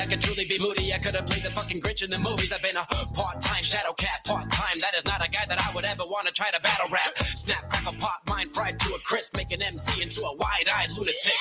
[0.00, 0.94] I could truly be moody.
[0.94, 2.52] I could have played the fucking Grinch in the movies.
[2.52, 4.78] I've been a part-time shadow cat, part-time.
[4.80, 7.18] That is not a guy that I would ever want to try to battle rap.
[7.18, 10.90] Snap, crack a pot, mind fried to a crisp, make an MC into a wide-eyed
[10.92, 11.36] lunatic.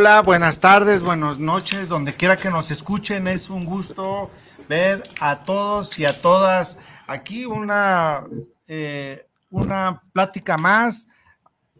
[0.00, 4.30] Hola, buenas tardes, buenas noches, donde quiera que nos escuchen, es un gusto
[4.68, 8.22] ver a todos y a todas aquí una,
[8.68, 11.08] eh, una plática más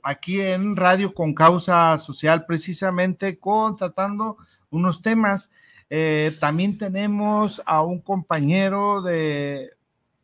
[0.02, 4.36] aquí en Radio con Causa Social, precisamente con tratando
[4.70, 5.52] unos temas.
[5.88, 9.70] Eh, también tenemos a un compañero de,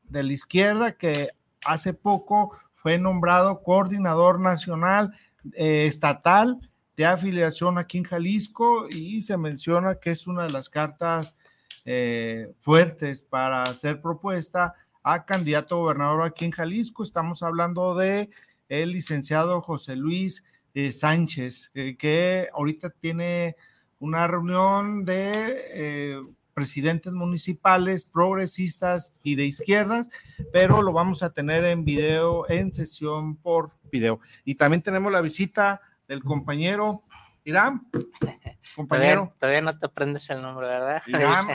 [0.03, 1.31] de la izquierda que
[1.65, 5.17] hace poco fue nombrado coordinador nacional
[5.53, 6.59] eh, estatal
[6.97, 11.37] de afiliación aquí en Jalisco y se menciona que es una de las cartas
[11.85, 17.03] eh, fuertes para hacer propuesta a candidato gobernador aquí en Jalisco.
[17.03, 18.31] Estamos hablando de
[18.69, 20.45] el licenciado José Luis
[20.75, 23.57] eh, Sánchez, eh, que ahorita tiene
[23.99, 30.09] una reunión de presidentes municipales, progresistas y de izquierdas,
[30.53, 34.21] pero lo vamos a tener en video, en sesión por video.
[34.45, 37.03] Y también tenemos la visita del compañero
[37.45, 37.87] Irán,
[38.77, 39.35] compañero.
[39.39, 41.03] Todavía, no te aprendes el nombre, ¿verdad?
[41.07, 41.47] Irán,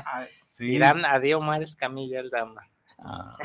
[0.47, 0.65] sí.
[0.65, 2.61] Irán Adiós Mares Camilla el Dama.
[2.99, 3.37] Ah,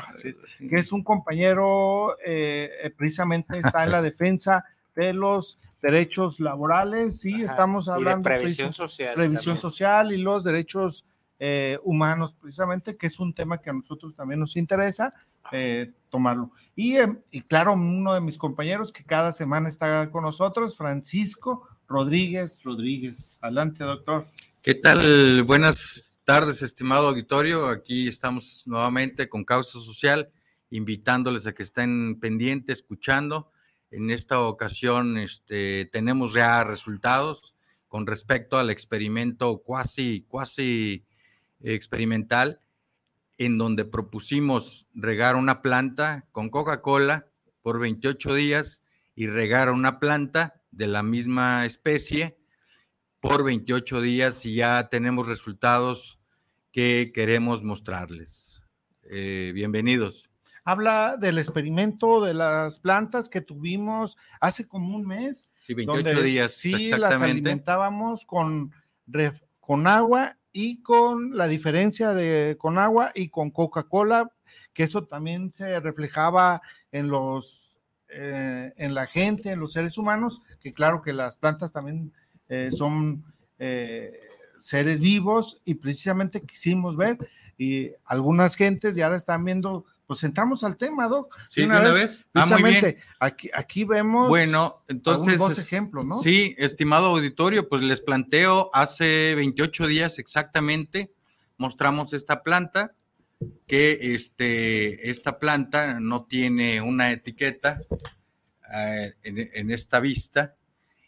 [0.59, 4.65] que es un compañero, eh, eh, precisamente está en la defensa
[4.95, 9.15] de los derechos laborales, sí, estamos hablando de previsión social.
[9.15, 11.05] Previsión social y los derechos
[11.39, 15.13] eh, humanos, precisamente, que es un tema que a nosotros también nos interesa
[15.51, 16.51] eh, tomarlo.
[16.75, 21.67] Y, em, y, claro, uno de mis compañeros que cada semana está con nosotros, Francisco
[21.87, 23.31] Rodríguez Rodríguez.
[23.41, 24.25] Adelante, doctor.
[24.61, 25.43] ¿Qué tal?
[25.43, 27.67] Buenas tardes, estimado auditorio.
[27.67, 30.31] Aquí estamos nuevamente con Causa Social,
[30.71, 33.51] invitándoles a que estén pendientes, escuchando.
[33.91, 37.55] En esta ocasión este, tenemos ya resultados
[37.87, 41.05] con respecto al experimento cuasi, cuasi
[41.61, 42.59] experimental
[43.37, 47.27] en donde propusimos regar una planta con Coca-Cola
[47.61, 48.81] por 28 días
[49.15, 52.37] y regar una planta de la misma especie
[53.19, 56.19] por 28 días y ya tenemos resultados
[56.71, 58.61] que queremos mostrarles.
[59.03, 60.29] Eh, bienvenidos.
[60.63, 65.51] Habla del experimento de las plantas que tuvimos hace como un mes.
[65.59, 66.51] Sí, 28 días.
[66.51, 68.73] Sí, las alimentábamos con,
[69.59, 74.31] con agua y con la diferencia de con agua y con Coca-Cola,
[74.73, 76.61] que eso también se reflejaba
[76.93, 81.73] en los eh, en la gente, en los seres humanos, que claro que las plantas
[81.73, 82.13] también
[82.47, 83.25] eh, son
[83.59, 84.17] eh,
[84.57, 87.17] seres vivos y precisamente quisimos ver
[87.57, 91.35] y algunas gentes ya ahora están viendo pues entramos al tema, Doc.
[91.49, 92.21] Sí, una, vez.
[92.33, 96.21] Ah, precisamente, aquí, aquí vemos bueno, entonces, dos ejemplos, ¿no?
[96.21, 101.11] Sí, estimado auditorio, pues les planteo, hace 28 días exactamente,
[101.57, 102.93] mostramos esta planta,
[103.67, 107.81] que este, esta planta no tiene una etiqueta
[108.73, 110.55] eh, en, en esta vista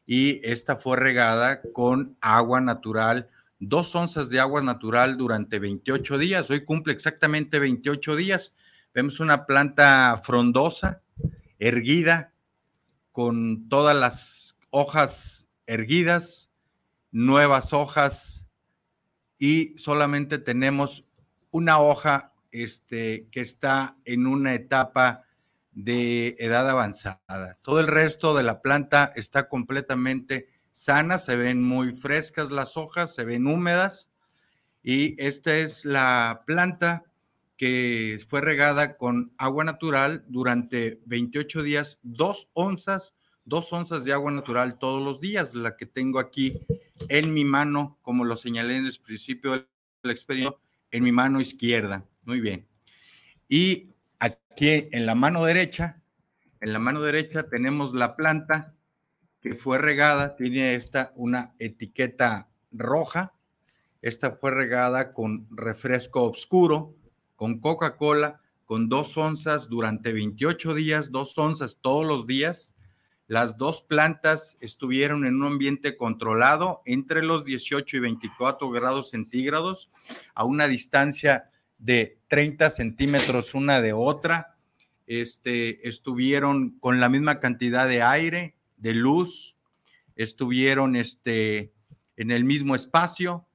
[0.05, 3.29] y esta fue regada con agua natural
[3.59, 6.49] dos onzas de agua natural durante 28 días.
[6.49, 8.53] Hoy cumple exactamente 28 días.
[8.97, 11.03] Vemos una planta frondosa,
[11.59, 12.33] erguida,
[13.11, 16.49] con todas las hojas erguidas,
[17.11, 18.47] nuevas hojas
[19.37, 21.07] y solamente tenemos
[21.51, 25.25] una hoja este, que está en una etapa
[25.73, 27.59] de edad avanzada.
[27.61, 33.13] Todo el resto de la planta está completamente sana, se ven muy frescas las hojas,
[33.13, 34.09] se ven húmedas
[34.81, 37.03] y esta es la planta
[37.57, 43.15] que fue regada con agua natural durante 28 días, dos onzas,
[43.45, 46.59] dos onzas de agua natural todos los días, la que tengo aquí
[47.09, 50.59] en mi mano, como lo señalé en el principio del experimento,
[50.91, 52.05] en mi mano izquierda.
[52.23, 52.67] Muy bien.
[53.49, 53.89] Y
[54.19, 56.01] aquí en la mano derecha,
[56.61, 58.75] en la mano derecha tenemos la planta
[59.41, 63.33] que fue regada, tiene esta una etiqueta roja.
[64.01, 66.95] Esta fue regada con refresco oscuro,
[67.37, 72.73] con Coca-Cola, con dos onzas durante 28 días, dos onzas todos los días.
[73.27, 79.89] Las dos plantas estuvieron en un ambiente controlado entre los 18 y 24 grados centígrados,
[80.35, 84.55] a una distancia de 30 centímetros una de otra.
[85.05, 89.55] Este, estuvieron con la misma cantidad de aire, de luz,
[90.15, 91.71] estuvieron este,
[92.17, 93.46] en el mismo espacio,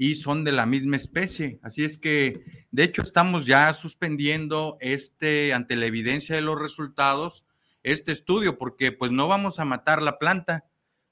[0.00, 1.58] y son de la misma especie.
[1.60, 7.44] Así es que, de hecho, estamos ya suspendiendo este, ante la evidencia de los resultados,
[7.82, 10.66] este estudio, porque pues no vamos a matar la planta.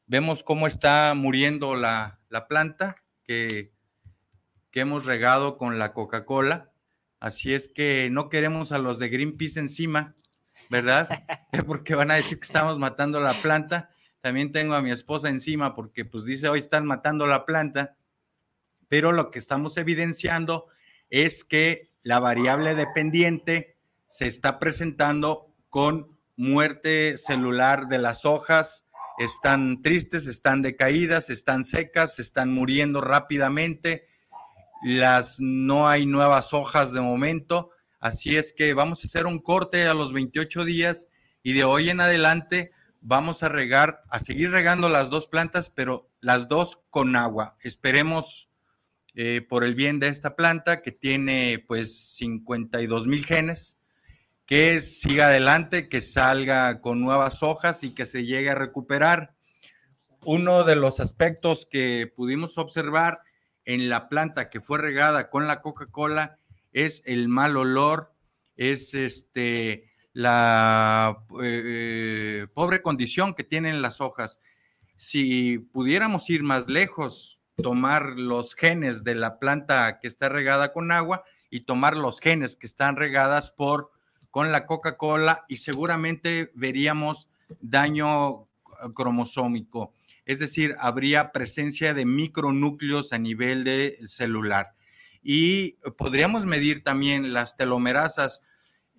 [0.07, 3.73] Vemos cómo está muriendo la, planta que,
[4.71, 6.71] que hemos regado con la Coca-Cola.
[7.19, 10.15] Así es que no queremos a los de Greenpeace encima,
[10.71, 11.25] ¿verdad?
[11.67, 13.91] porque van a decir que estamos matando la planta.
[14.21, 17.97] También tengo a mi esposa encima porque pues dice, hoy están matando la planta
[18.89, 20.67] pero lo que estamos evidenciando
[21.11, 23.77] es que la variable dependiente
[24.09, 28.85] se está presentando con muerte celular de las hojas,
[29.19, 34.07] están tristes, están decaídas, están secas, están muriendo rápidamente,
[34.83, 39.87] las no hay nuevas hojas de momento, así es que vamos a hacer un corte
[39.87, 41.09] a los 28 días
[41.43, 46.11] y de hoy en adelante vamos a regar, a seguir regando las dos plantas, pero
[46.21, 47.57] las dos con agua.
[47.61, 48.46] Esperemos
[49.19, 53.79] eh, por el bien de esta planta que tiene pues 52 mil genes,
[54.45, 59.35] que siga adelante, que salga con nuevas hojas y que se llegue a recuperar.
[60.23, 63.21] Uno de los aspectos que pudimos observar
[63.65, 66.39] en la planta que fue regada con la Coca-Cola
[66.73, 68.13] es el mal olor,
[68.55, 74.39] es este la eh, pobre condición que tienen las hojas.
[74.97, 80.93] Si pudiéramos ir más lejos, tomar los genes de la planta que está regada con
[80.93, 83.91] agua y tomar los genes que están regadas por
[84.31, 87.29] con la Coca-Cola y seguramente veríamos
[87.61, 88.47] daño
[88.95, 89.95] cromosómico,
[90.27, 94.75] es decir, habría presencia de micronúcleos a nivel de celular.
[95.23, 98.43] Y podríamos medir también las telomerasas,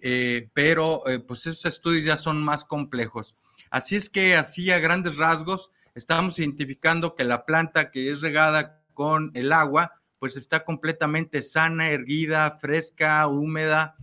[0.02, 3.36] eh, pero eh, pues esos estudios ya son más complejos.
[3.70, 8.84] Así es que así a grandes rasgos, estamos identificando que la planta que es regada
[8.94, 13.96] con el agua, pues está completamente sana, erguida, fresca, húmeda,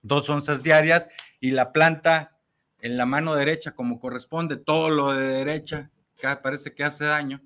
[0.00, 2.38] dos onzas diarias, y la planta
[2.80, 7.42] en la mano derecha, como corresponde, todo lo de derecha, que parece que hace daño,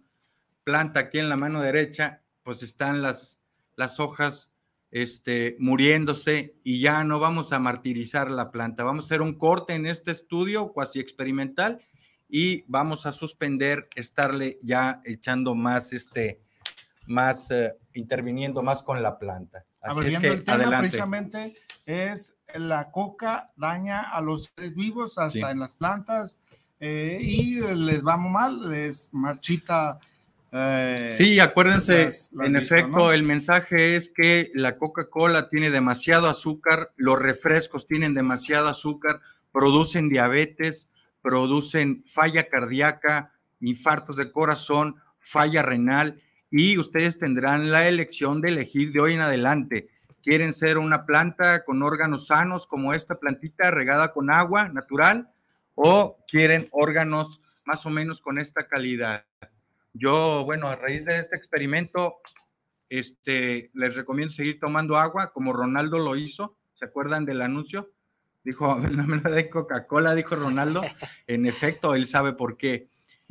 [0.63, 3.41] planta aquí en la mano derecha, pues están las,
[3.75, 4.53] las hojas
[4.93, 8.85] este, muriéndose y ya no vamos a martirizar la planta.
[8.85, 11.81] Vamos a hacer un corte en este estudio cuasi experimental
[12.37, 16.41] y vamos a suspender estarle ya echando más, este,
[17.07, 19.65] más, eh, interviniendo más con la planta.
[19.81, 20.89] Así es que el tema adelante.
[20.89, 21.55] precisamente
[21.87, 26.43] es la coca daña a los seres vivos hasta en las plantas
[26.81, 30.01] eh, y les va mal, les marchita.
[30.51, 32.11] Eh, sí, acuérdense,
[32.43, 38.67] en efecto, el mensaje es que la Coca-Cola tiene demasiado azúcar, los refrescos tienen demasiado
[38.67, 39.21] azúcar,
[39.53, 40.91] producen diabetes,
[41.25, 48.93] producen falla cardíaca, infartos de corazón, falla renal y ustedes tendrán la elección de elegir
[48.93, 49.89] de hoy en adelante.
[50.23, 55.31] ¿Quieren ser una planta con órganos sanos como esta plantita regada con agua natural
[55.75, 59.25] o quieren órganos más o menos con esta calidad?
[59.95, 62.17] Yo, bueno, a raíz de este experimento,
[62.91, 66.59] este, les recomiendo seguir tomando agua como Ronaldo lo hizo.
[66.75, 67.95] ¿Se acuerdan del anuncio?
[68.45, 70.83] Dijo, no me de Coca-Cola, dijo Ronaldo.
[71.27, 72.89] En efecto, él sabe por qué.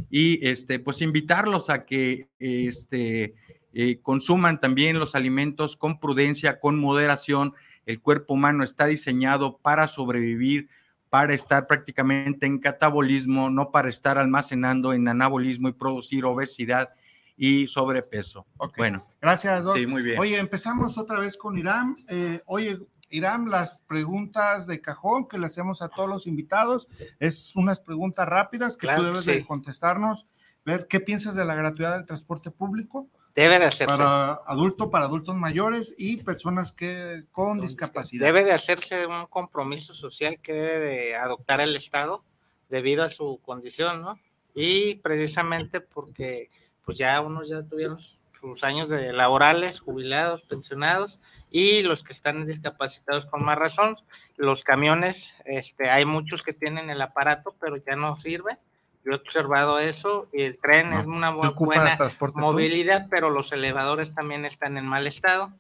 [0.10, 3.36] Y este, pues invitarlos a que este,
[3.74, 7.54] eh, consuman también los alimentos con prudencia, con moderación.
[7.86, 10.70] El cuerpo humano está diseñado para sobrevivir,
[11.10, 16.90] para estar prácticamente en catabolismo, no para estar almacenando en anabolismo y producir obesidad
[17.38, 18.46] y sobrepeso.
[18.78, 19.06] Bueno.
[19.22, 20.20] Gracias, Sí, muy bien.
[20.20, 21.96] Oye, empezamos otra vez con Irán.
[22.08, 22.80] Eh, oye,
[23.14, 26.88] Irán, las preguntas de cajón que le hacemos a todos los invitados,
[27.20, 30.28] es unas preguntas rápidas que tú debes de contestarnos,
[30.66, 33.08] ver qué piensas de la gratuidad del transporte público.
[33.36, 33.98] Debe de hacerse.
[33.98, 38.26] Para adultos, para adultos mayores y personas que con discapacidad.
[38.26, 42.24] Debe de hacerse un compromiso social que debe de adoptar el Estado
[42.70, 44.20] debido a su condición, ¿no?
[44.56, 46.50] Y precisamente porque
[46.84, 48.00] pues ya unos ya tuvieron
[48.44, 51.18] sus años de laborales, jubilados, pensionados,
[51.50, 53.96] y los que están discapacitados con más razón.
[54.36, 58.58] Los camiones, este, hay muchos que tienen el aparato, pero ya no sirve.
[59.06, 61.98] Yo he observado eso, y el tren es una buena
[62.34, 65.54] movilidad, pero los elevadores también están en mal estado,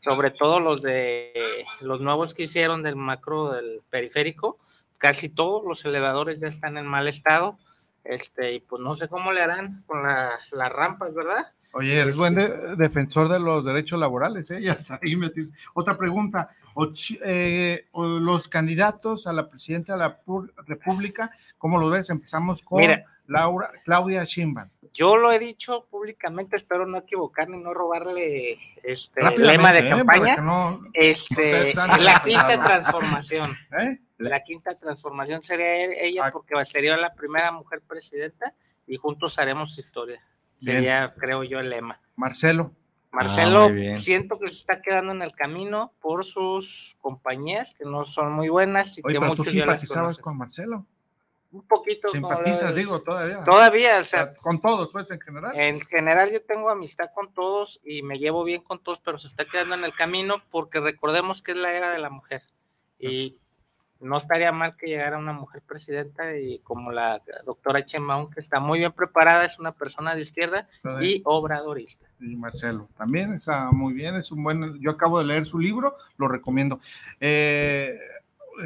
[0.00, 4.58] sobre todo los de los nuevos que hicieron del macro del periférico,
[4.96, 7.58] casi todos los elevadores ya están en mal estado,
[8.04, 11.52] este, y pues no sé cómo le harán con las, las rampas, ¿verdad?
[11.74, 12.34] Oye, eres buen
[12.76, 14.60] defensor de los derechos laborales, ¿eh?
[14.62, 15.52] Ya está ahí metes.
[15.74, 16.48] Otra pregunta.
[17.24, 20.20] Eh, los candidatos a la presidenta de la
[20.66, 22.10] República, ¿cómo lo ves?
[22.10, 22.82] Empezamos con
[23.26, 24.68] Laura, Claudia Sheinbaum.
[24.94, 29.88] Yo lo he dicho públicamente, espero no equivocarme y no robarle este lema de ¿eh?
[29.88, 30.36] campaña.
[30.92, 33.52] este, la quinta transformación.
[33.78, 33.98] ¿Eh?
[34.18, 36.30] La quinta transformación sería ella ah.
[36.30, 38.54] porque sería la primera mujer presidenta
[38.86, 40.22] y juntos haremos historia.
[40.62, 42.00] Sería, creo yo, el lema.
[42.16, 42.72] Marcelo.
[43.10, 48.06] Marcelo, ah, siento que se está quedando en el camino por sus compañías, que no
[48.06, 48.96] son muy buenas.
[48.96, 50.86] Y Oye, que pero tú simpatizabas con Marcelo.
[51.50, 52.08] Un poquito.
[52.08, 53.44] Simpatizas, digo, todavía.
[53.44, 54.32] Todavía, o sea.
[54.34, 55.52] Con todos, pues, en general.
[55.54, 59.26] En general yo tengo amistad con todos y me llevo bien con todos, pero se
[59.26, 62.42] está quedando en el camino porque recordemos que es la era de la mujer.
[62.98, 63.36] Y
[64.02, 68.60] no estaría mal que llegara una mujer presidenta y como la doctora Chemaun, que está
[68.60, 70.68] muy bien preparada, es una persona de izquierda
[71.00, 72.06] y obradorista.
[72.20, 75.96] Y Marcelo, también está muy bien, es un buen, yo acabo de leer su libro,
[76.16, 76.80] lo recomiendo.
[77.20, 77.98] Eh,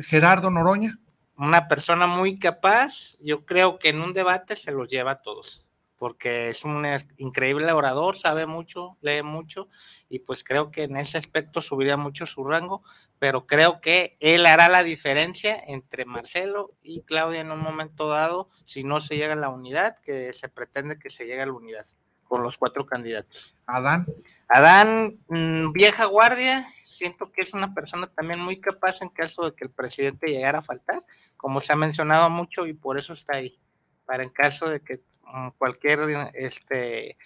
[0.03, 0.99] Gerardo Noroña.
[1.39, 5.66] Una persona muy capaz, yo creo que en un debate se los lleva a todos
[5.99, 6.87] porque es un
[7.17, 9.69] increíble orador, sabe mucho, lee mucho
[10.09, 12.83] y pues creo que en ese aspecto subiría mucho su rango,
[13.19, 18.51] pero creo que él hará la diferencia entre Marcelo y Claudia en un momento dado
[18.65, 21.53] si no se llega a la unidad, que se pretende que se llegue a la
[21.53, 21.87] unidad
[22.25, 23.55] con los cuatro candidatos.
[23.67, 24.07] Adán.
[24.49, 29.55] Adán, mm, vieja guardia, siento que es una persona también muy capaz en caso de
[29.55, 31.05] que el presidente llegara a faltar,
[31.37, 33.59] como se ha mencionado mucho y por eso está ahí,
[34.05, 35.03] para en caso de que
[35.59, 37.17] cualquier este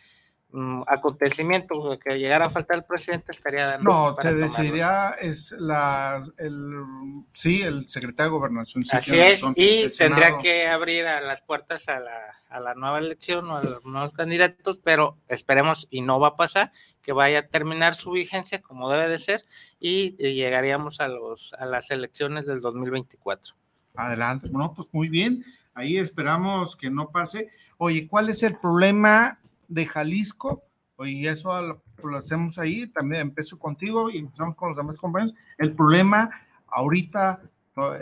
[0.50, 3.90] mm, acontecimiento que llegara a faltar el presidente estaría dando.
[3.90, 6.72] No, se decidiría es la el
[7.32, 8.84] sí, el secretario de gobernación.
[8.92, 13.50] Así es, y tendría que abrir a las puertas a la, a la nueva elección
[13.50, 17.46] o a los nuevos candidatos, pero esperemos y no va a pasar que vaya a
[17.48, 19.44] terminar su vigencia como debe de ser
[19.78, 23.54] y, y llegaríamos a los a las elecciones del 2024.
[23.94, 25.44] Adelante, no, pues muy bien.
[25.80, 27.48] Ahí esperamos que no pase.
[27.78, 30.62] Oye, ¿cuál es el problema de Jalisco?
[30.96, 31.82] Oye, eso lo,
[32.18, 35.34] hacemos ahí, también empiezo contigo y empezamos con los demás compañeros.
[35.56, 36.28] El problema
[36.66, 37.40] ahorita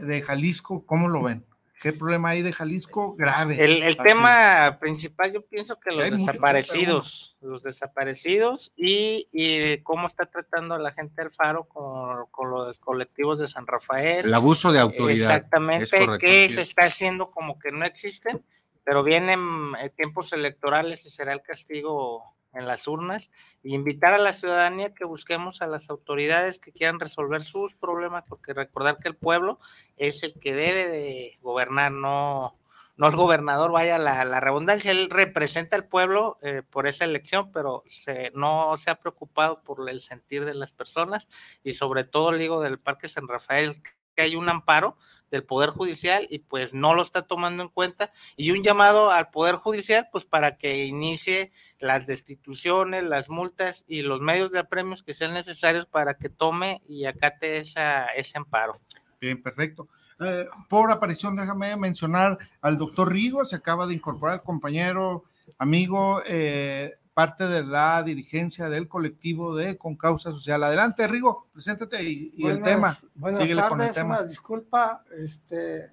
[0.02, 1.44] de Jalisco, ¿cómo lo ven?
[1.80, 3.14] ¿Qué problema hay de Jalisco?
[3.16, 3.62] Grave.
[3.62, 10.78] El, tema principal, yo pienso que los desaparecidos, los desaparecidos y, cómo está tratando a
[10.78, 14.26] la gente del Faro con, con, los colectivos de San Rafael.
[14.26, 15.30] El abuso de autoridad.
[15.30, 18.42] Exactamente, que se está haciendo como que no existen,
[18.82, 19.40] pero vienen
[19.80, 23.30] eh, tiempos electorales y será el castigo en las urnas
[23.62, 28.24] e invitar a la ciudadanía que busquemos a las autoridades que quieran resolver sus problemas,
[28.26, 29.58] porque recordar que el pueblo
[29.96, 32.58] es el que debe de gobernar, no,
[32.96, 37.52] no el gobernador, vaya la, la redundancia, él representa al pueblo eh, por esa elección,
[37.52, 41.28] pero se, no se ha preocupado por el sentir de las personas
[41.62, 43.80] y sobre todo, digo, del Parque San Rafael,
[44.18, 44.96] que hay un amparo
[45.30, 49.30] del Poder Judicial y pues no lo está tomando en cuenta y un llamado al
[49.30, 55.04] Poder Judicial pues para que inicie las destituciones, las multas y los medios de apremios
[55.04, 58.80] que sean necesarios para que tome y acate esa, ese amparo.
[59.20, 59.87] Bien, perfecto.
[60.18, 65.26] Eh, por aparición, déjame mencionar al doctor Rigo, se acaba de incorporar el compañero,
[65.58, 70.62] amigo, eh, parte de la dirigencia del colectivo de Con Causa Social.
[70.62, 72.96] Adelante, Rigo, preséntate y, el tema.
[73.16, 75.90] Buenas tardes, una disculpa, este,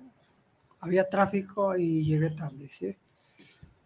[0.82, 2.96] había tráfico y llegué tarde, ¿sí?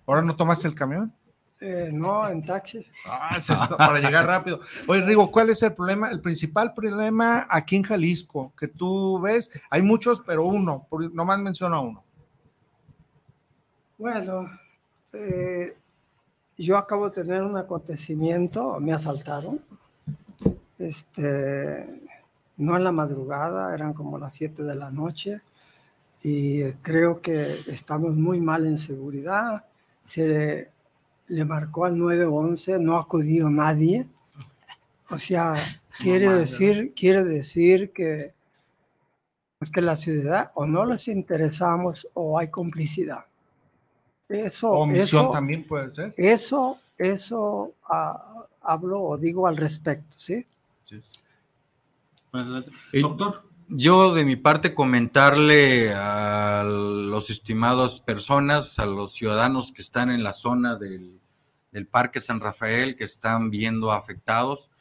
[0.05, 1.13] ¿Ahora no tomaste el camión?
[1.61, 2.85] Eh, no, en taxi.
[3.07, 4.59] Ah, es para llegar rápido.
[4.85, 6.09] Oye, Rigo, ¿cuál es el problema?
[6.09, 11.79] El principal problema aquí en Jalisco, que tú ves, hay muchos, pero uno, nomás menciona
[11.79, 12.03] uno.
[13.97, 14.51] Bueno,
[15.13, 15.77] eh,
[16.65, 19.61] yo acabo de tener un acontecimiento, me asaltaron.
[20.77, 21.85] Este,
[22.57, 25.41] no en la madrugada, eran como las 7 de la noche
[26.21, 29.65] y creo que estamos muy mal en seguridad.
[30.05, 30.71] Se
[31.27, 34.07] le, marcó al 911, no acudió nadie.
[35.09, 35.55] O sea,
[35.97, 38.33] quiere decir, quiere decir que,
[39.59, 43.28] pues que la ciudad o no les interesamos o hay complicidad.
[44.29, 46.13] Eso, Omisión también puede ser.
[46.15, 50.45] Eso, eso ah, hablo o digo al respecto, ¿sí?
[50.85, 51.01] sí.
[52.93, 53.49] Doctor.
[53.71, 60.23] Yo de mi parte comentarle a los estimados personas, a los ciudadanos que están en
[60.23, 61.19] la zona del,
[61.71, 64.71] del Parque San Rafael, que están viendo afectados,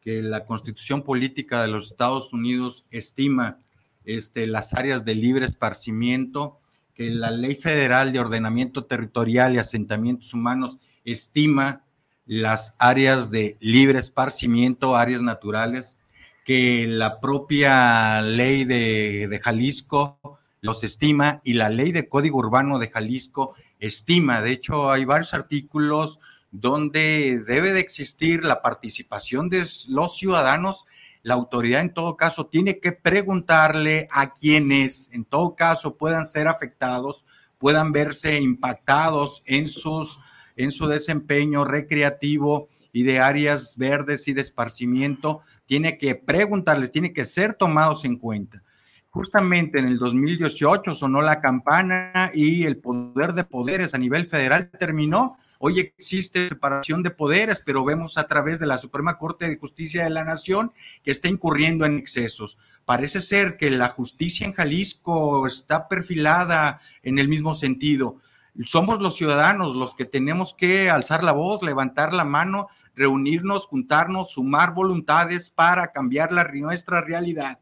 [0.00, 3.58] que la constitución política de los Estados Unidos estima
[4.04, 6.58] este, las áreas de libre esparcimiento,
[6.98, 11.84] que la ley federal de ordenamiento territorial y asentamientos humanos estima
[12.26, 15.96] las áreas de libre esparcimiento, áreas naturales,
[16.44, 20.18] que la propia ley de, Jalisco
[20.60, 24.40] los estima y la ley de Código Urbano de Jalisco estima.
[24.40, 26.18] De hecho, hay varios artículos
[26.50, 30.84] donde debe de existir la participación de los ciudadanos.
[31.22, 36.48] La autoridad en todo caso tiene que preguntarle a quienes en todo caso puedan ser
[36.48, 37.24] afectados,
[37.58, 40.20] puedan verse impactados en, sus,
[40.56, 47.12] en su desempeño recreativo y de áreas verdes y de esparcimiento, tiene que preguntarles, tiene
[47.12, 48.62] que ser tomados en cuenta.
[49.10, 54.70] Justamente en el 2018 sonó la campana y el poder de poderes a nivel federal
[54.70, 55.36] terminó.
[55.60, 60.04] Hoy existe separación de poderes, pero vemos a través de la Suprema Corte de Justicia
[60.04, 60.72] de la Nación
[61.02, 62.58] que está incurriendo en excesos.
[62.84, 68.18] Parece ser que la justicia en Jalisco está perfilada en el mismo sentido.
[68.66, 74.30] Somos los ciudadanos los que tenemos que alzar la voz, levantar la mano, reunirnos, juntarnos,
[74.30, 77.58] sumar voluntades para cambiar la, nuestra realidad.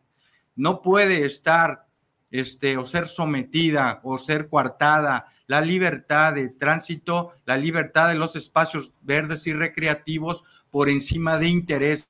[0.55, 1.87] No puede estar
[2.31, 8.37] este, o ser sometida o ser coartada la libertad de tránsito, la libertad de los
[8.37, 12.09] espacios verdes y recreativos por encima de intereses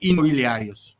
[0.00, 0.98] inmobiliarios.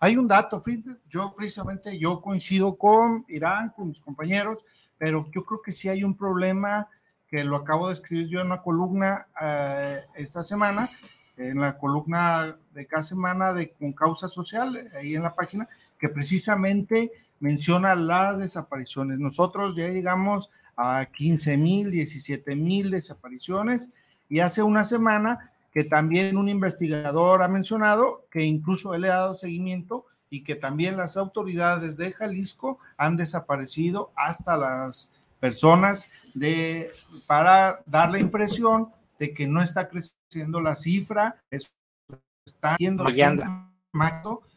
[0.00, 0.62] Hay un dato,
[1.08, 4.64] yo precisamente yo coincido con Irán, con mis compañeros,
[4.98, 6.88] pero yo creo que sí hay un problema
[7.28, 10.90] que lo acabo de escribir yo en una columna eh, esta semana,
[11.36, 16.08] en la columna de cada semana de Con Causa Social, ahí en la página, que
[16.08, 19.18] precisamente menciona las desapariciones.
[19.18, 23.92] Nosotros ya llegamos a 15 mil, 17 mil desapariciones
[24.28, 29.16] y hace una semana que también un investigador ha mencionado que incluso él le ha
[29.16, 36.90] dado seguimiento y que también las autoridades de Jalisco han desaparecido hasta las personas de,
[37.26, 43.04] para dar la impresión de que no está creciendo la cifra, está yendo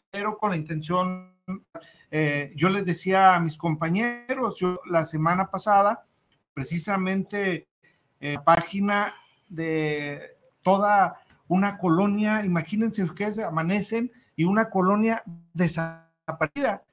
[0.09, 1.36] pero con la intención,
[2.11, 6.05] eh, yo les decía a mis compañeros, yo la semana pasada,
[6.53, 7.67] precisamente
[8.19, 9.13] eh, página
[9.47, 16.83] de toda una colonia, imagínense ustedes amanecen y una colonia desaparecida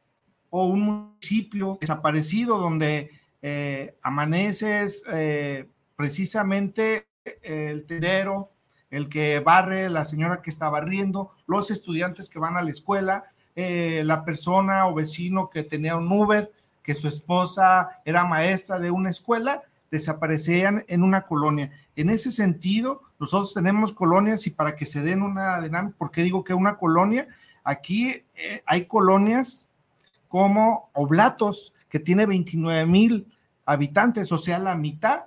[0.51, 3.11] o un municipio desaparecido donde
[3.43, 7.09] eh, amaneces eh, precisamente
[7.43, 8.53] el tendero,
[8.90, 13.25] el que barre, la señora que está barriendo, los estudiantes que van a la escuela,
[13.57, 18.90] eh, la persona o vecino que tenía un Uber, que su esposa era maestra de
[18.90, 21.71] una escuela, desaparecían en una colonia.
[21.97, 26.23] En ese sentido, nosotros tenemos colonias y para que se den una dinámica, ¿por qué
[26.23, 27.29] digo que una colonia?
[27.62, 28.25] Aquí
[28.67, 29.69] hay colonias
[30.29, 33.33] como Oblatos, que tiene 29 mil
[33.64, 35.27] habitantes, o sea, la mitad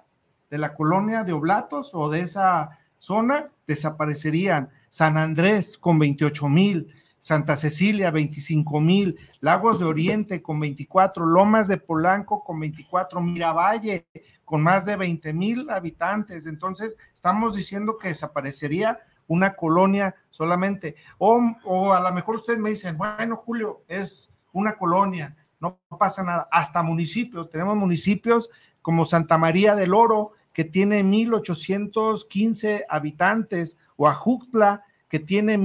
[0.50, 4.70] de la colonia de Oblatos o de esa zona desaparecerían.
[4.90, 6.90] San Andrés con 28 mil,
[7.28, 14.08] Santa Cecilia 25 mil, Lagos de Oriente con 24, Lomas de Polanco con 24, Miravalle
[14.46, 16.48] con más de 20 mil habitantes.
[16.48, 20.96] Entonces, estamos diciendo que desaparecería una colonia solamente.
[21.18, 26.48] O, a lo mejor ustedes me dicen, bueno, Julio, es una colonia no pasa nada.
[26.50, 28.50] Hasta municipios, tenemos municipios
[28.82, 35.58] como Santa María del Oro, que tiene 1.815 habitantes, o Ajuctla, que tiene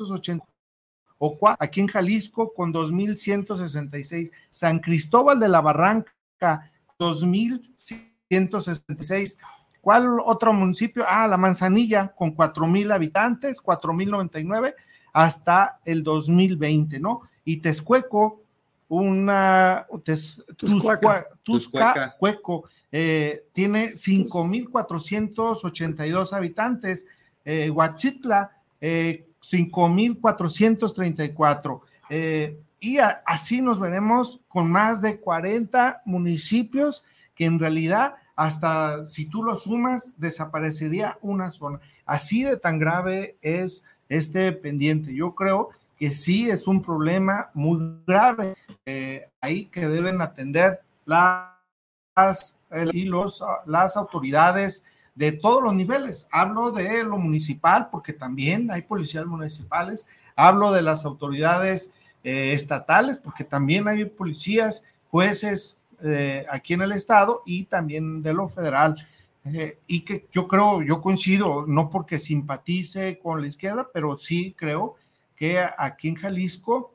[0.00, 0.42] 1.980,
[1.18, 6.14] o aquí en Jalisco con 2.166, San Cristóbal de la Barranca,
[6.98, 9.36] 2.166.
[9.80, 11.04] ¿Cuál otro municipio?
[11.08, 14.74] Ah, La Manzanilla, con 4.000 habitantes, 4.099
[15.12, 17.22] hasta el 2020, ¿no?
[17.44, 18.42] y Texcueco,
[18.88, 19.86] una
[21.42, 27.06] Tuscueco, eh, tiene 5.482 habitantes,
[27.44, 31.80] eh, Huachitla, eh, 5.434.
[32.10, 39.26] Eh, y así nos veremos con más de 40 municipios que en realidad hasta si
[39.26, 41.78] tú lo sumas, desaparecería una zona.
[42.06, 45.14] Así de tan grave es este pendiente.
[45.14, 48.54] Yo creo que sí es un problema muy grave
[48.86, 52.56] eh, ahí que deben atender las,
[52.92, 54.86] y los, las autoridades
[55.20, 56.26] de todos los niveles.
[56.32, 60.06] Hablo de lo municipal, porque también hay policías municipales.
[60.34, 61.92] Hablo de las autoridades
[62.24, 68.32] eh, estatales, porque también hay policías, jueces eh, aquí en el estado y también de
[68.32, 68.96] lo federal.
[69.44, 74.54] Eh, y que yo creo, yo coincido, no porque simpatice con la izquierda, pero sí
[74.56, 74.96] creo
[75.36, 76.94] que aquí en Jalisco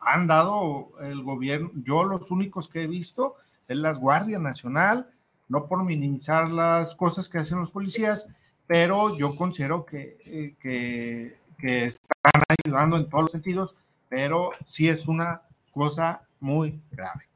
[0.00, 3.36] han dado el gobierno, yo los únicos que he visto
[3.68, 5.13] es la Guardia Nacional,
[5.48, 8.26] no por minimizar las cosas que hacen los policías,
[8.66, 13.76] pero yo considero que, que, están ayudando en todos los sentidos,
[14.08, 17.28] pero sí es una cosa muy grave.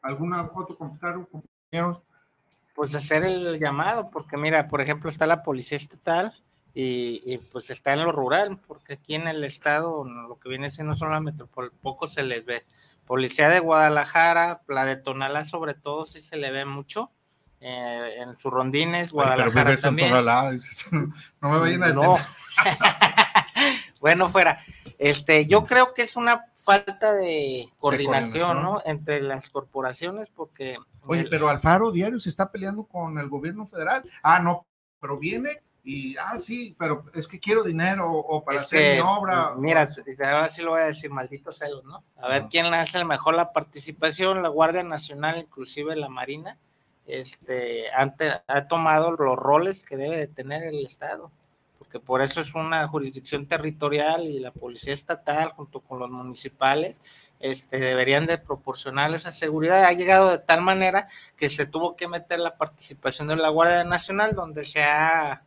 [0.00, 2.02] ¿Alguna otro comentario, compañeros?
[2.74, 6.32] Pues hacer el llamado, porque mira, por ejemplo, está la policía estatal
[6.74, 10.96] y, pues está en lo rural, porque aquí en el estado, lo que viene siendo
[10.96, 12.64] solo la metrópoli, poco se les ve.
[13.06, 17.10] Policía de Guadalajara, la de Tonalá sobre todo, sí se le ve mucho.
[17.64, 20.10] Eh, en sus rondines, Guadalajara también.
[21.40, 22.18] no me vayan a no.
[24.00, 24.58] bueno, fuera.
[24.98, 28.82] Este, yo creo que es una falta de coordinación, ¿no?
[28.84, 30.76] Entre las corporaciones, porque.
[31.06, 34.02] Oye, pero Alfaro Diario se está peleando con el gobierno federal.
[34.24, 34.66] Ah, no,
[35.00, 39.54] pero viene y, ah, sí, pero es que quiero dinero o para hacer mi obra.
[39.56, 39.88] Mira,
[40.24, 42.04] ahora sí lo voy a decir, malditos celos, ¿no?
[42.16, 46.58] A ver quién hace mejor la participación, la Guardia Nacional, inclusive la Marina,
[47.20, 51.30] este, ha tomado los roles que debe de tener el Estado
[51.92, 56.98] que por eso es una jurisdicción territorial y la policía estatal junto con los municipales
[57.38, 59.84] este, deberían de proporcionar esa seguridad.
[59.84, 63.84] Ha llegado de tal manera que se tuvo que meter la participación de la Guardia
[63.84, 65.42] Nacional, donde se ha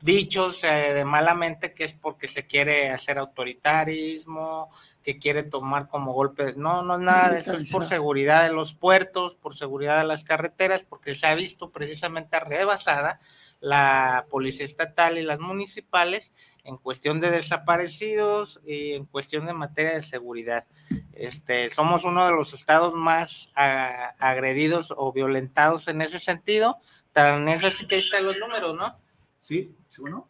[0.00, 4.70] dicho de malamente que es porque se quiere hacer autoritarismo,
[5.06, 6.54] que quiere tomar como golpe.
[6.56, 10.04] No, no es nada de eso, es por seguridad de los puertos, por seguridad de
[10.04, 13.20] las carreteras, porque se ha visto precisamente rebasada
[13.60, 16.32] la policía estatal y las municipales
[16.64, 20.66] en cuestión de desaparecidos y en cuestión de materia de seguridad.
[21.12, 26.78] Este, somos uno de los estados más agredidos o violentados en ese sentido.
[27.12, 28.98] Tan es así que ahí están los números, ¿no?
[29.38, 30.28] Sí, sí, bueno.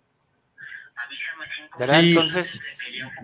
[1.78, 2.60] Entonces,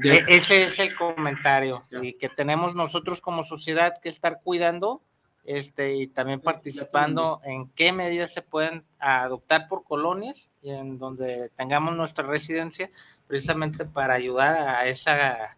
[0.05, 5.03] e, ese es el comentario y que tenemos nosotros como sociedad que estar cuidando
[5.45, 11.51] este, y también participando en qué medidas se pueden adoptar por colonias y en donde
[11.57, 12.91] tengamos nuestra residencia,
[13.27, 15.57] precisamente para ayudar a esa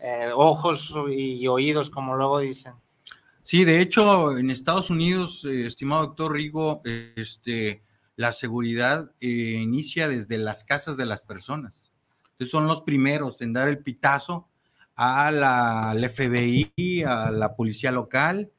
[0.00, 2.72] eh, ojos y oídos, como luego dicen.
[3.42, 6.82] Sí, de hecho, en Estados Unidos, eh, estimado doctor Rigo,
[7.16, 7.82] este,
[8.20, 9.28] la seguridad eh,
[9.62, 11.90] inicia desde las casas de las personas.
[12.32, 14.46] Entonces son los primeros en dar el pitazo
[14.94, 18.50] a la, al FBI, a la policía local,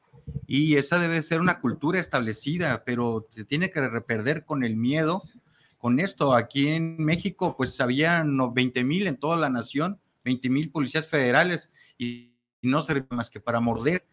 [0.48, 5.22] y esa debe ser una cultura establecida, pero se tiene que perder con el miedo.
[5.78, 10.72] Con esto, aquí en México, pues habían 20 mil en toda la nación, 20 mil
[10.72, 14.08] policías federales y, no servían más que para morder.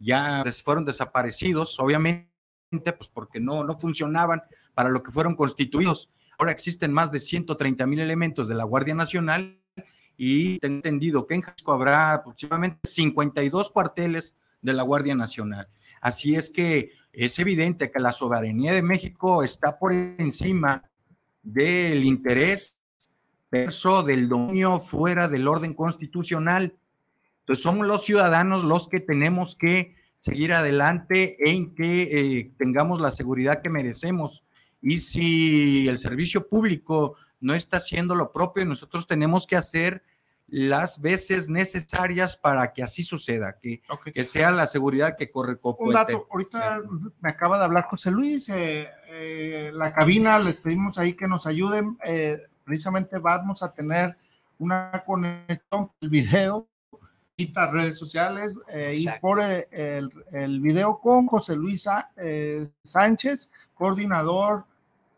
[0.00, 2.31] Ya fueron desaparecidos, obviamente,
[2.80, 4.42] pues porque no, no funcionaban
[4.74, 6.10] para lo que fueron constituidos.
[6.38, 9.58] Ahora existen más de 130 mil elementos de la Guardia Nacional
[10.16, 15.68] y tengo entendido que en Jalisco habrá aproximadamente 52 cuarteles de la Guardia Nacional.
[16.00, 20.90] Así es que es evidente que la soberanía de México está por encima
[21.42, 22.78] del interés
[23.50, 26.74] verso del dominio fuera del orden constitucional.
[27.40, 33.10] Entonces somos los ciudadanos los que tenemos que seguir adelante en que eh, tengamos la
[33.10, 34.44] seguridad que merecemos.
[34.80, 40.04] Y si el servicio público no está haciendo lo propio, nosotros tenemos que hacer
[40.46, 43.82] las veces necesarias para que así suceda, que,
[44.14, 45.58] que sea la seguridad que corre.
[45.60, 46.82] Un dato, ahorita
[47.20, 51.48] me acaba de hablar José Luis, eh, eh, la cabina, les pedimos ahí que nos
[51.48, 54.16] ayuden, eh, precisamente vamos a tener
[54.60, 56.68] una conexión, el video,
[57.36, 58.58] redes sociales,
[58.94, 61.88] y por el, el, video con José Luis
[62.84, 64.64] Sánchez, coordinador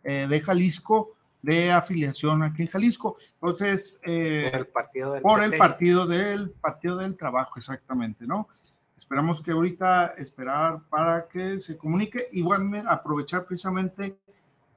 [0.03, 3.19] de Jalisco, de afiliación aquí en Jalisco.
[3.35, 8.49] Entonces, eh, por el partido del por el partido del partido del trabajo, exactamente, ¿no?
[8.97, 14.17] Esperamos que ahorita esperar para que se comunique y bueno, aprovechar precisamente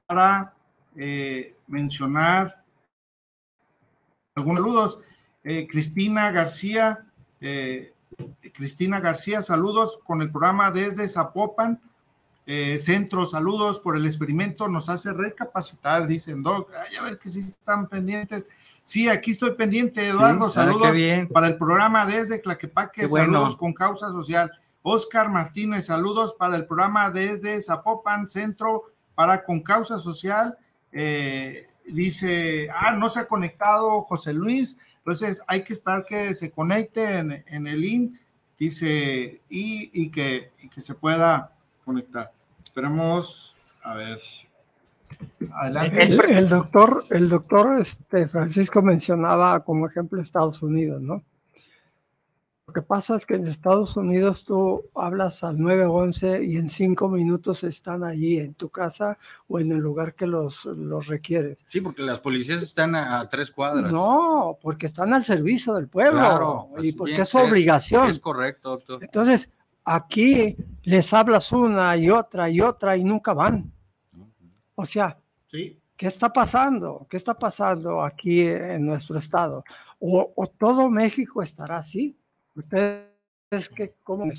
[0.06, 0.52] para
[0.94, 2.62] eh, mencionar
[4.34, 5.00] algunos saludos.
[5.44, 7.06] Eh, Cristina García,
[7.40, 7.92] eh,
[8.52, 11.80] Cristina García, saludos con el programa desde Zapopan.
[12.50, 16.70] Eh, centro, saludos por el experimento, nos hace recapacitar, dicen Doc.
[16.90, 18.48] ya ves que sí están pendientes.
[18.82, 20.46] Sí, aquí estoy pendiente, Eduardo.
[20.46, 20.96] Ah, saludos
[21.30, 24.50] para el programa desde Claquepaque, saludos con causa social.
[24.80, 30.56] Oscar Martínez, saludos para el programa desde Zapopan, Centro para con causa social.
[30.90, 36.50] Eh, dice, ah, no se ha conectado José Luis, entonces hay que esperar que se
[36.50, 38.20] conecte en, el IN,
[38.58, 41.50] dice, y, que, y que se pueda
[41.82, 42.30] conectar.
[42.62, 44.20] Esperemos, a ver.
[45.50, 46.02] Adelante.
[46.02, 51.22] El, doctor, el doctor este, Francisco mencionaba como ejemplo Estados Unidos, ¿no?
[52.68, 57.08] Lo que pasa es que en Estados Unidos tú hablas al 911 y en cinco
[57.08, 61.64] minutos están allí en tu casa o en el lugar que los, los requieres.
[61.70, 63.90] Sí, porque las policías están a, tres cuadras.
[63.90, 68.10] No, porque están al servicio del pueblo claro, y porque es su obligación.
[68.10, 69.02] Es correcto, doctor.
[69.02, 69.48] Entonces,
[69.82, 73.72] aquí les hablas una y otra y otra y nunca van.
[74.74, 75.80] O sea, ¿Sí?
[75.96, 77.06] ¿qué está pasando?
[77.08, 79.64] ¿Qué está pasando aquí en nuestro estado?
[79.98, 82.14] O, o todo México estará así
[82.58, 84.30] ¿Ustedes qué, cómo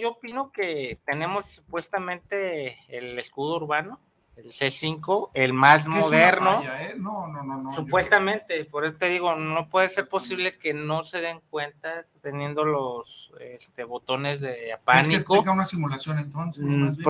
[0.00, 4.00] Yo opino que tenemos supuestamente el escudo urbano,
[4.36, 6.62] el C5, el más moderno.
[6.64, 6.94] ¿eh?
[6.96, 7.70] No, no, no, no.
[7.70, 12.64] Supuestamente, por eso te digo, no puede ser posible que no se den cuenta teniendo
[12.64, 15.36] los este, botones de pánico.
[15.36, 16.64] Es que una simulación entonces.
[16.64, 17.02] Mm,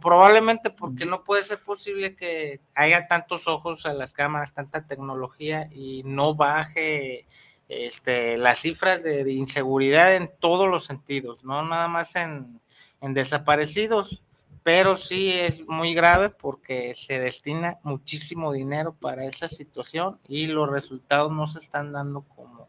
[0.00, 5.68] probablemente porque no puede ser posible que haya tantos ojos a las cámaras, tanta tecnología
[5.70, 7.26] y no baje
[7.70, 12.60] este, las cifras de, inseguridad en todos los sentidos, no nada más en,
[13.00, 14.22] desaparecidos,
[14.64, 20.68] pero sí es muy grave porque se destina muchísimo dinero para esa situación y los
[20.68, 22.68] resultados no se están dando como,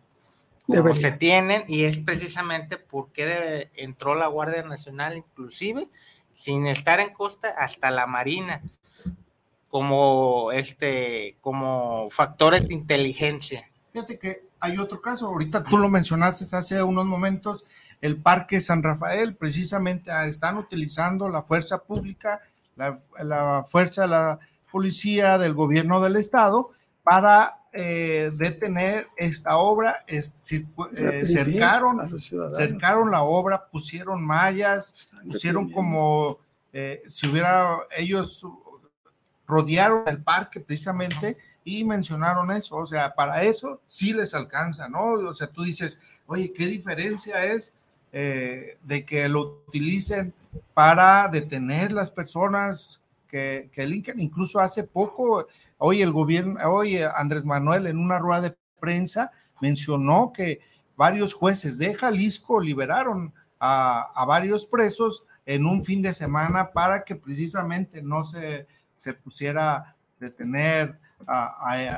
[0.95, 5.87] se tienen y es precisamente porque entró la Guardia Nacional inclusive
[6.33, 8.61] sin estar en costa hasta la Marina
[9.67, 13.69] como este como factores de inteligencia.
[13.91, 17.65] Fíjate que hay otro caso, ahorita tú lo mencionaste hace unos momentos,
[17.99, 22.39] el Parque San Rafael, precisamente ah, están utilizando la fuerza pública,
[22.75, 24.39] la, fuerza de la
[24.71, 26.71] policía del gobierno del estado
[27.03, 30.21] para eh, detener esta obra, eh,
[31.25, 36.37] cercaron, cercaron la obra, pusieron mallas, pusieron como
[36.71, 38.45] eh, si hubiera, ellos
[39.47, 45.11] rodearon el parque precisamente y mencionaron eso, o sea, para eso sí les alcanza, ¿no?
[45.11, 47.75] O sea, tú dices, oye, ¿qué diferencia es
[48.11, 50.33] eh, de que lo utilicen
[50.73, 53.83] para detener las personas que, que?
[54.17, 55.47] Incluso hace poco,
[55.77, 60.59] hoy el gobierno, hoy Andrés Manuel en una rueda de prensa mencionó que
[60.97, 67.03] varios jueces de Jalisco liberaron a, a varios presos en un fin de semana para
[67.03, 71.55] que precisamente no se, se pusiera detener a,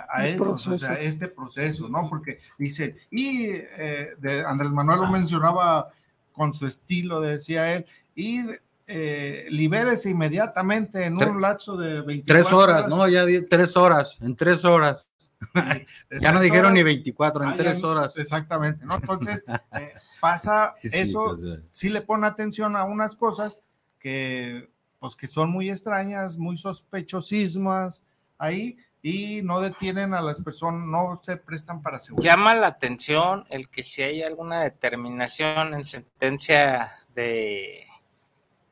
[0.10, 2.08] a, eso, o sea, este proceso, ¿no?
[2.10, 5.90] Porque dice, y eh, de Andrés Manuel lo mencionaba
[6.32, 8.42] con su estilo, decía él, y
[8.86, 13.08] eh, libérese inmediatamente en un lapso de 24 Tres horas, ¿no?
[13.08, 15.08] Ya tres horas, en tres horas.
[16.22, 18.18] ya no dijeron ni 24, en ah, tres horas.
[18.18, 18.96] Exactamente, ¿no?
[18.96, 19.46] Entonces,
[19.80, 23.62] eh, pasa eso, pues, sí le pone atención a unas cosas
[24.00, 28.04] que, pues, que son muy extrañas, muy sospechosismas
[28.38, 32.32] ahí, y no detienen a las personas, no se prestan para seguridad.
[32.32, 37.86] Llama la atención el que si hay alguna determinación en sentencia de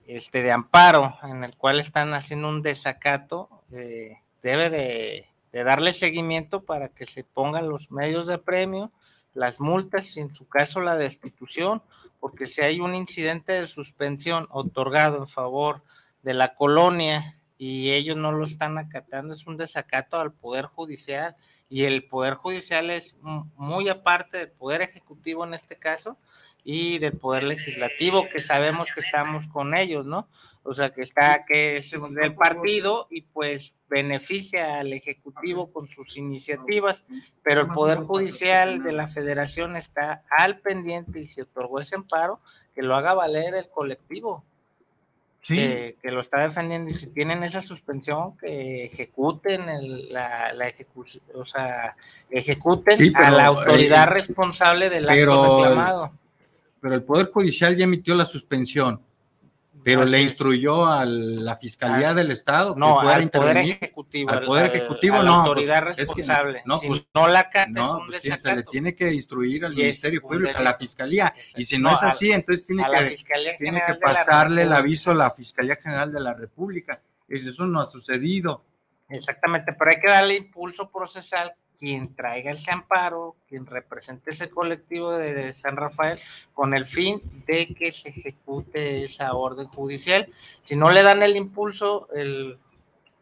[0.08, 5.91] este de amparo en el cual están haciendo un desacato, eh, debe de, de, darle
[5.91, 8.91] seguimiento para que se pongan los medios de premio,
[9.34, 11.84] las multas y en su caso la destitución,
[12.22, 15.84] porque si hay un incidente de suspensión otorgado en favor
[16.24, 21.36] de la colonia y ellos no lo están acatando, es un desacato al Poder Judicial
[21.69, 26.17] y el Poder Judicial es muy aparte del Poder Ejecutivo en este caso
[26.63, 30.28] y del Poder Legislativo que sabemos que estamos con ellos, ¿no?
[30.63, 36.17] O sea, que está, que es del partido y pues beneficia al Ejecutivo con sus
[36.17, 37.04] iniciativas,
[37.43, 42.39] pero el Poder Judicial de la Federación está al pendiente y se otorgó ese amparo,
[42.74, 44.45] que lo haga valer el colectivo
[45.47, 49.65] que, lo está defendiendo y si tienen esa suspensión que ejecuten
[50.12, 51.95] la, ejecución, o sea,
[52.30, 56.12] ejecuten a la autoridad eh, responsable del acto reclamado.
[56.80, 59.01] Pero el Poder Judicial ya emitió la suspensión.
[59.84, 63.58] Pero Así le instruyó a la Fiscalía Así- del Estado que No, al Poder.
[63.58, 64.30] Ejecutivo.
[64.30, 66.62] Al Poder Ejecutivo, a la no, autoridad pues, es que- responsable.
[66.65, 69.65] no, si pues, no la acata, No, es un pues, se le tiene que instruir
[69.65, 70.74] al Ministerio Público, a la.
[70.76, 71.34] Fiscalía.
[71.56, 73.15] Y si no, No, es así, entonces tiene la que,
[73.60, 77.02] tiene que la pasarle el aviso a la Fiscalía General de la República.
[77.28, 78.65] Es- Eso no ha sucedido.
[79.12, 85.12] Exactamente, pero hay que darle impulso procesal quien traiga ese amparo, quien represente ese colectivo
[85.12, 86.19] de, San Rafael,
[86.54, 90.30] con el fin de que se ejecute esa orden judicial.
[90.63, 92.58] Si no le dan el impulso, el,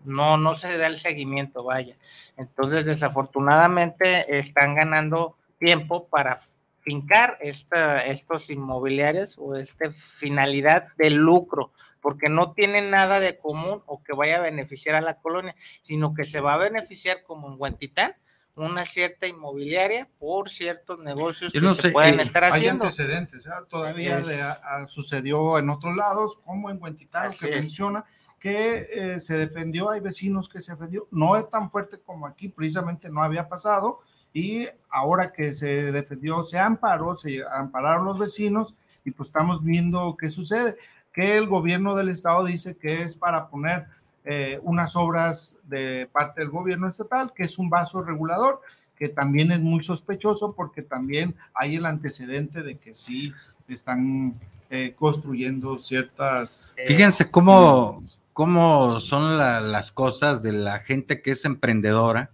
[0.04, 1.96] no, no se da el seguimiento, vaya.
[2.38, 6.40] Entonces, desafortunadamente, están ganando tiempo para
[6.82, 11.72] fincar esta, estos inmobiliarios o esta finalidad de lucro,
[12.02, 16.14] porque no tienen nada de común o que vaya a beneficiar a la colonia, sino
[16.14, 18.14] que se va a beneficiar como en Huentitán,
[18.56, 22.52] una cierta inmobiliaria por ciertos negocios Yo que no se sé, pueden eh, estar Hay
[22.52, 22.84] haciendo.
[22.86, 23.50] antecedentes, ¿eh?
[23.70, 27.56] todavía Es- de- a- sucedió en otros lados, como en Huentitán, que es.
[27.56, 28.04] menciona
[28.38, 32.50] que eh, se defendió, hay vecinos que se defendió, no es tan fuerte como aquí,
[32.50, 34.00] precisamente no había pasado,
[34.34, 40.16] y ahora que se defendió, se amparó, se ampararon los vecinos, y pues estamos viendo
[40.18, 40.78] qué sucede,
[41.14, 43.86] que el gobierno del estado dice que es para poner
[44.26, 48.62] eh, unas obras de parte del gobierno estatal, que es un vaso regulador,
[48.96, 53.34] que también es muy sospechoso porque también hay el antecedente de que sí
[53.68, 54.36] están
[54.70, 56.74] eh, construyendo ciertas...
[56.76, 62.30] Eh, Fíjense cómo, cómo son la- las cosas de la gente que es emprendedora.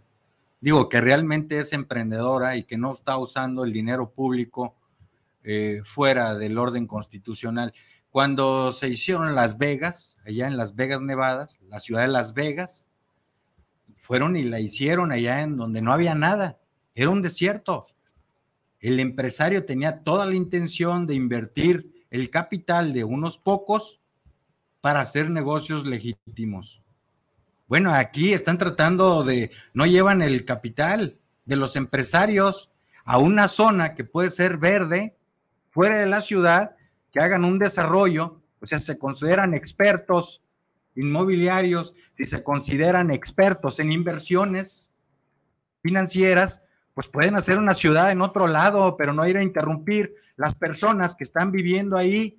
[0.60, 4.74] Digo, que realmente es emprendedora y que no está usando el dinero público
[5.44, 7.72] eh, fuera del orden constitucional.
[8.16, 12.90] Cuando se hicieron Las Vegas, allá en Las Vegas, Nevada, la ciudad de Las Vegas,
[13.98, 16.58] fueron y la hicieron allá en donde no había nada,
[16.94, 17.86] era un desierto.
[18.80, 24.00] El empresario tenía toda la intención de invertir el capital de unos pocos
[24.80, 26.82] para hacer negocios legítimos.
[27.68, 32.72] Bueno, aquí están tratando de, no llevan el capital de los empresarios
[33.04, 35.18] a una zona que puede ser verde,
[35.70, 36.75] fuera de la ciudad,
[37.16, 40.44] que hagan un desarrollo, o sea, se consideran expertos
[40.96, 44.90] inmobiliarios, si se consideran expertos en inversiones
[45.82, 46.62] financieras,
[46.94, 51.16] pues pueden hacer una ciudad en otro lado, pero no ir a interrumpir las personas
[51.16, 52.38] que están viviendo ahí,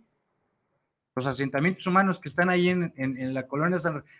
[1.14, 3.78] los asentamientos humanos que están ahí en, en- la colonia,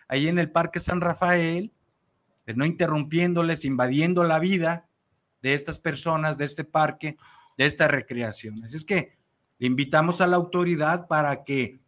[0.09, 1.71] ahí en el Parque San Rafael,
[2.47, 4.89] pues no interrumpiéndoles, invadiendo la vida
[5.43, 7.19] de estas personas, de este parque,
[7.59, 8.65] de esta recreación.
[8.65, 9.16] Así es que
[9.59, 11.81] le invitamos a la autoridad para que,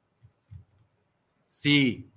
[1.45, 2.09] si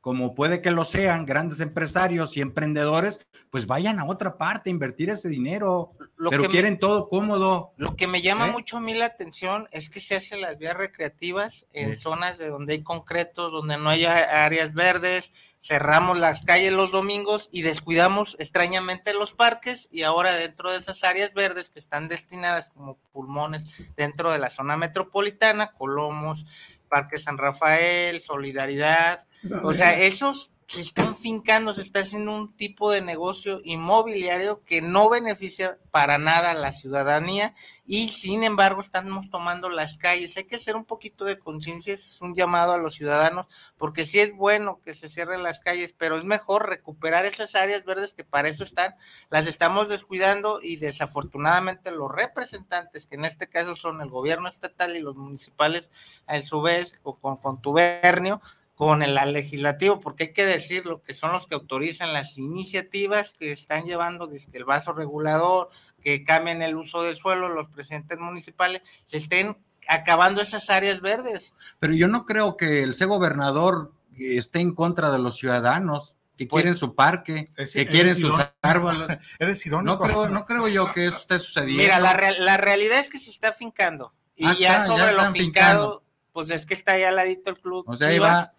[0.00, 4.72] como puede que lo sean, grandes empresarios y emprendedores, pues vayan a otra parte a
[4.72, 7.72] invertir ese dinero, Lo pero que me- quieren todo cómodo.
[7.76, 8.52] Lo que me llama ¿Eh?
[8.52, 12.00] mucho a mí la atención es que se hacen las vías recreativas en Sí.
[12.02, 17.48] zonas de donde hay concreto, donde no hay áreas verdes, cerramos las calles los domingos
[17.52, 22.70] y descuidamos extrañamente los parques y ahora dentro de esas áreas verdes que están destinadas
[22.70, 23.64] como pulmones
[23.96, 26.46] dentro de la zona metropolitana, Colomos,
[26.90, 29.26] Parque San Rafael, Solidaridad,
[29.62, 34.80] o sea, esos se están fincando, se está haciendo un tipo de negocio inmobiliario que
[34.80, 40.36] no beneficia para nada a la ciudadanía y sin embargo estamos tomando las calles.
[40.36, 43.46] Hay que hacer un poquito de conciencia, es un llamado a los ciudadanos,
[43.78, 47.84] porque sí es bueno que se cierren las calles, pero es mejor recuperar esas áreas
[47.84, 48.94] verdes que para eso están,
[49.28, 54.94] las estamos descuidando y desafortunadamente los representantes, que en este caso son el gobierno estatal
[54.94, 55.90] y los municipales,
[56.28, 58.40] a su vez, o con contubernio,
[58.80, 63.52] con el legislativo, porque hay que decirlo, que son los que autorizan las iniciativas que
[63.52, 65.68] están llevando desde el vaso regulador,
[66.02, 71.52] que cambien el uso del suelo, los presidentes municipales, se estén acabando esas áreas verdes.
[71.78, 76.46] Pero yo no creo que el gobernador eh, esté en contra de los ciudadanos que
[76.46, 78.50] Pues, quieren su parque, es- que quieren sus irónico.
[78.62, 79.08] árboles.
[79.38, 79.98] Eres No irónico.
[80.04, 81.82] creo, no creo yo que eso esté sucediendo.
[81.82, 84.14] Mira, la, real- la realidad es que se está fincando.
[84.36, 87.50] Y Ah, ya está, sobre ya lo fincado, pues es que está ahí al ladito
[87.50, 87.84] el club.
[87.86, 88.54] o sea, ahí va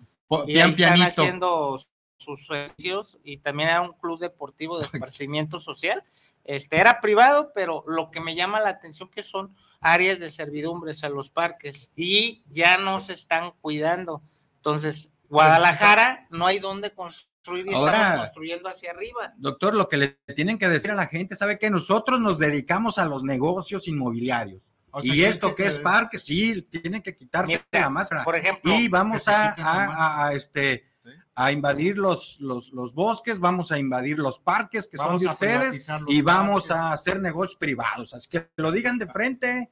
[0.48, 1.22] y pian ahí están pianito.
[1.22, 1.80] haciendo
[2.18, 6.04] sus servicios y también era un club deportivo de esparcimiento social.
[6.44, 11.04] Este era privado, pero lo que me llama la atención que son áreas de servidumbres
[11.04, 14.22] a los parques y ya no se están cuidando.
[14.58, 19.34] Entonces, Guadalajara no hay dónde construir y Ahora- estamos construyendo hacia arriba.
[19.38, 22.98] Doctor, lo que le tienen que decir a la gente, ¿sabe que Nosotros nos dedicamos
[23.00, 24.71] a los negocios inmobiliarios.
[24.92, 28.24] O sea, y ¿crees esto que, es parque, sí, tienen que quitarse Mira, la máscara.
[28.24, 31.10] Por ejemplo, y vamos que a, este Sí.
[31.34, 35.88] a invadir los, los, los bosques, vamos a invadir los parques que son de ustedes
[36.08, 36.86] y vamos parques.
[36.86, 38.14] a hacer negocios privados.
[38.14, 39.72] Así que lo digan de frente.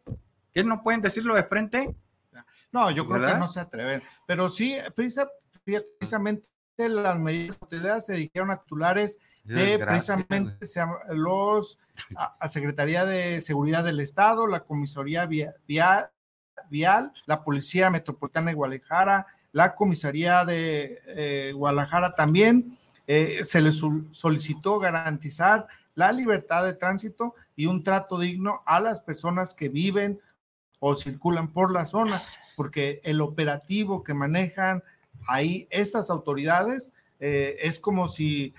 [0.52, 1.96] ¿Qué no pueden decirlo de frente?
[2.72, 4.02] No, yo creo que no se atreven.
[4.26, 6.50] Pero sí, precisamente
[6.88, 10.66] las medidas autoridades se dijeron a titulares de precisamente
[11.10, 11.80] los
[12.16, 16.10] a, Secretaría de Seguridad del Estado, la Comisaría Vial,
[16.70, 22.78] Vial la Policía Metropolitana de Guadalajara, la Comisaría de eh, Guadalajara también.
[23.08, 29.02] Eh, se les solicitó garantizar la libertad de tránsito y un trato digno a las
[29.02, 30.22] personas que viven
[30.80, 32.22] o circulan por la zona,
[32.56, 34.84] porque el operativo que manejan
[35.28, 38.54] ahí estas autoridades eh, es como si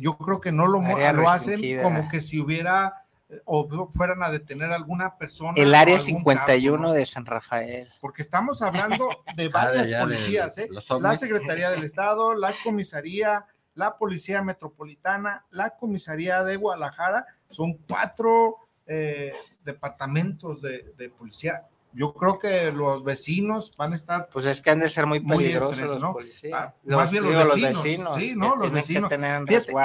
[0.00, 3.06] yo creo que no lo, lo hacen como que si hubiera
[3.44, 5.54] o fueran a detener a alguna persona.
[5.56, 7.88] El área 51 de San Rafael.
[8.00, 10.68] Porque estamos hablando de ah, varias policías, ¿eh?
[11.00, 18.56] la Secretaría del Estado, la Comisaría, la Policía Metropolitana, la Comisaría de Guadalajara, son cuatro
[18.86, 19.32] eh,
[19.64, 21.66] departamentos de, de policía
[21.96, 24.28] yo creo que los vecinos van a estar.
[24.30, 26.14] Pues es que han de ser muy peligrosos ¿no?
[26.52, 28.54] Ah, más bien los vecinos, Sí, ¿no?
[28.54, 29.10] Los vecinos.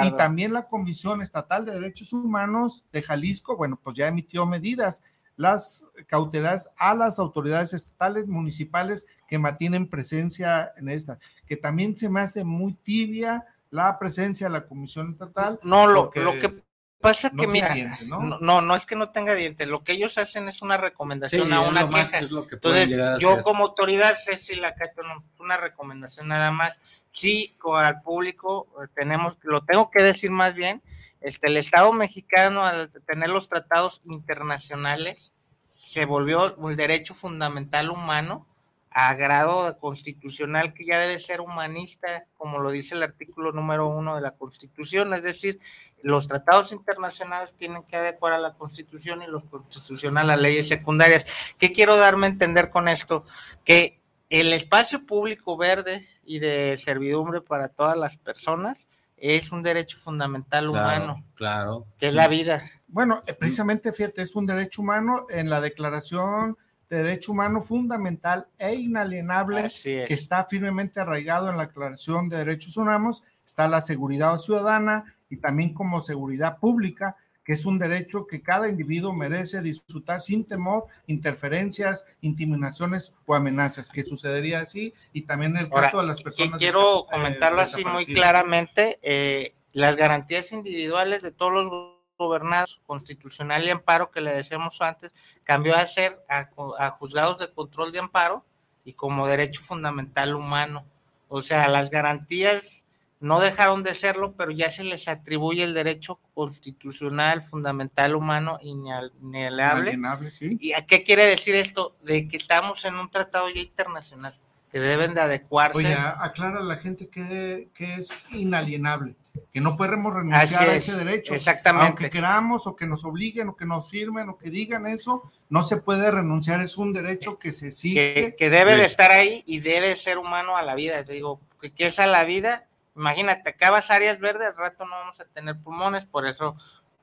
[0.04, 5.02] y también la Comisión Estatal de Derechos Humanos de Jalisco, bueno, pues ya emitió medidas,
[5.36, 12.10] las cautelares a las autoridades estatales, municipales que mantienen presencia en esta, que también se
[12.10, 15.58] me hace muy tibia la presencia de la Comisión Estatal.
[15.62, 16.62] No, lo, lo que
[17.02, 18.60] Pasa que, mira, ¿no?
[18.60, 18.76] ¿no?
[18.76, 22.20] es que no tenga dientes, lo que ellos hacen es una recomendación a una queja.
[22.20, 24.72] Entonces, yo como autoridad sé si la
[25.02, 26.78] no, una recomendación nada más.
[27.08, 30.80] Sí, al público eh, tenemos, lo tengo que decir más bien,
[31.20, 35.32] este, el Estado mexicano al tener los tratados internacionales
[35.68, 38.46] se volvió un derecho fundamental humano
[38.94, 44.14] a grado constitucional que ya debe ser humanista, como lo dice el artículo número uno
[44.14, 45.60] de la Constitución, es decir,
[46.02, 51.24] los tratados internacionales tienen que adecuar a la Constitución y los constitucional a leyes secundarias.
[51.58, 53.24] ¿Qué quiero darme a entender con esto?
[53.64, 58.86] Que el espacio público verde y de servidumbre para todas las personas
[59.16, 61.24] es un derecho fundamental humano.
[61.34, 61.86] Claro.
[61.98, 62.68] Que es la vida.
[62.88, 66.58] Bueno, eh, precisamente, fíjate, es un derecho humano en la declaración
[66.96, 73.24] derecho humano fundamental e inalienable que está firmemente arraigado en la Declaración de Derechos Humanos,
[73.46, 78.68] está la seguridad ciudadana y también como seguridad pública, que es un derecho que cada
[78.68, 85.64] individuo merece disfrutar sin temor, interferencias, intimidaciones o amenazas, que sucedería así, y también en
[85.64, 86.58] el caso de las personas.
[86.58, 91.91] Quiero eh, comentarlo así muy claramente, eh, las garantías individuales de todos los
[92.22, 95.12] gobernados, constitucional y amparo que le decíamos antes,
[95.44, 98.44] cambió a ser a, juzgados de control de amparo
[98.84, 100.84] y como derecho fundamental humano.
[101.28, 102.86] O sea, las garantías
[103.20, 109.96] no dejaron de serlo, pero ya se les atribuye el derecho constitucional, fundamental, humano, inalienable.
[110.40, 111.96] ¿Y a qué quiere decir esto?
[112.02, 114.36] De que estamos en un tratado ya internacional,
[114.72, 115.78] que deben de adecuarse.
[115.78, 119.14] Oye, aclara a la gente que, que es inalienable
[119.52, 121.34] que no podemos renunciar a ese derecho.
[121.34, 121.86] Exactamente.
[121.86, 125.62] Aunque queramos o que nos obliguen o que nos firmen o que digan eso, no
[125.62, 128.34] se puede renunciar, es un derecho que se sigue.
[128.38, 131.04] Que, debe de estar ahí y debe ser humano a la vida.
[131.04, 132.66] Te digo, que, es a la vida.
[132.94, 136.56] Imagínate, acabas áreas verdes, al rato no vamos a tener pulmones, por eso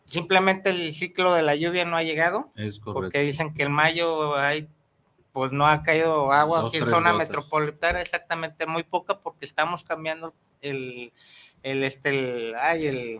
[0.05, 2.51] simplemente el ciclo de la lluvia no ha llegado.
[2.55, 2.93] Es correcto.
[2.93, 4.67] Porque dicen que el mayo hay
[5.32, 10.34] pues no ha caído agua aquí en zona metropolitana, exactamente muy poca porque estamos cambiando
[10.61, 11.13] el,
[11.64, 13.20] el, este, el,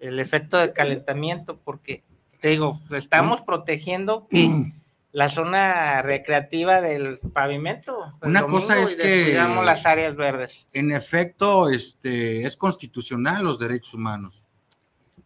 [0.00, 2.02] el, efecto de calentamiento, porque
[2.40, 4.28] te digo, estamos protegiendo
[5.12, 7.96] la zona recreativa del pavimento.
[8.22, 10.66] Una cosa es que las áreas verdes.
[10.72, 14.44] En efecto, este, es constitucional los derechos humanos,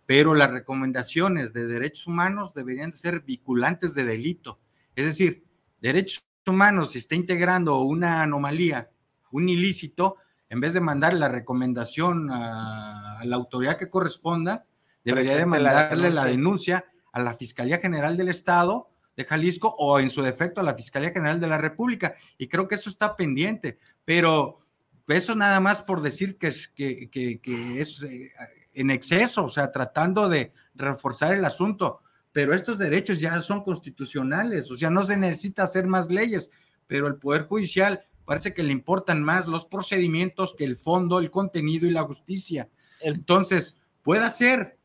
[0.06, 4.58] pero las recomendaciones de derechos humanos deberían ser vinculantes de delito.
[4.94, 5.44] Es decir,
[5.80, 8.90] derechos humanos, si está integrando una anomalía,
[9.30, 10.16] un ilícito,
[10.50, 14.64] en vez de mandar la recomendación a, la autoridad que corresponda,
[15.04, 16.84] debería de mandarle la denuncia.
[17.12, 21.10] a la Fiscalía General del Estado de Jalisco o en su defecto a la Fiscalía
[21.10, 22.14] General de la República.
[22.38, 24.60] Y creo que eso está pendiente, pero
[25.08, 27.40] eso nada más por decir que es, que,
[27.80, 28.30] es eh,
[28.74, 32.00] en exceso, o sea, tratando de reforzar el asunto.
[32.30, 36.50] Pero estos derechos ya son constitucionales, o sea, no se necesita hacer más leyes,
[36.86, 41.30] pero el Poder Judicial parece que le importan más los procedimientos que el fondo, el
[41.30, 42.68] contenido y la justicia.
[43.00, 44.76] Entonces, puede ser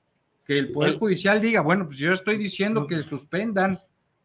[0.46, 3.82] que el Poder Judicial diga, bueno, pues yo estoy diciendo que suspendan.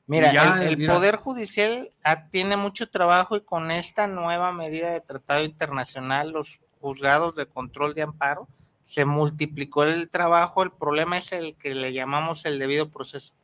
[0.07, 1.91] Mira, el, Poder Judicial
[2.31, 7.95] tiene mucho trabajo y con esta nueva medida de tratado internacional, los juzgados de control
[7.95, 8.47] de amparo,
[8.85, 10.63] se multiplicó el trabajo.
[10.63, 13.35] El problema es el que le llamamos el debido proceso.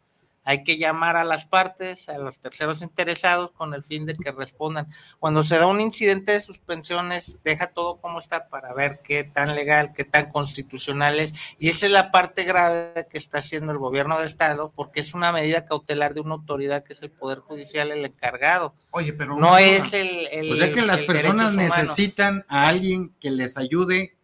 [0.44, 4.30] Hay que llamar a las partes, a los terceros interesados, con el fin de que
[4.30, 4.88] respondan.
[5.18, 9.54] Cuando se da un incidente de suspensiones, deja todo como está para ver qué tan
[9.54, 11.32] legal, qué tan constitucional es.
[11.58, 15.14] Y esa es la parte grave que está haciendo el gobierno de Estado, porque es
[15.14, 18.74] una medida cautelar de una autoridad que es el Poder Judicial el encargado.
[18.90, 20.28] Oye, pero no es el...
[20.30, 24.14] el o sea que las personas necesitan a alguien que les ayude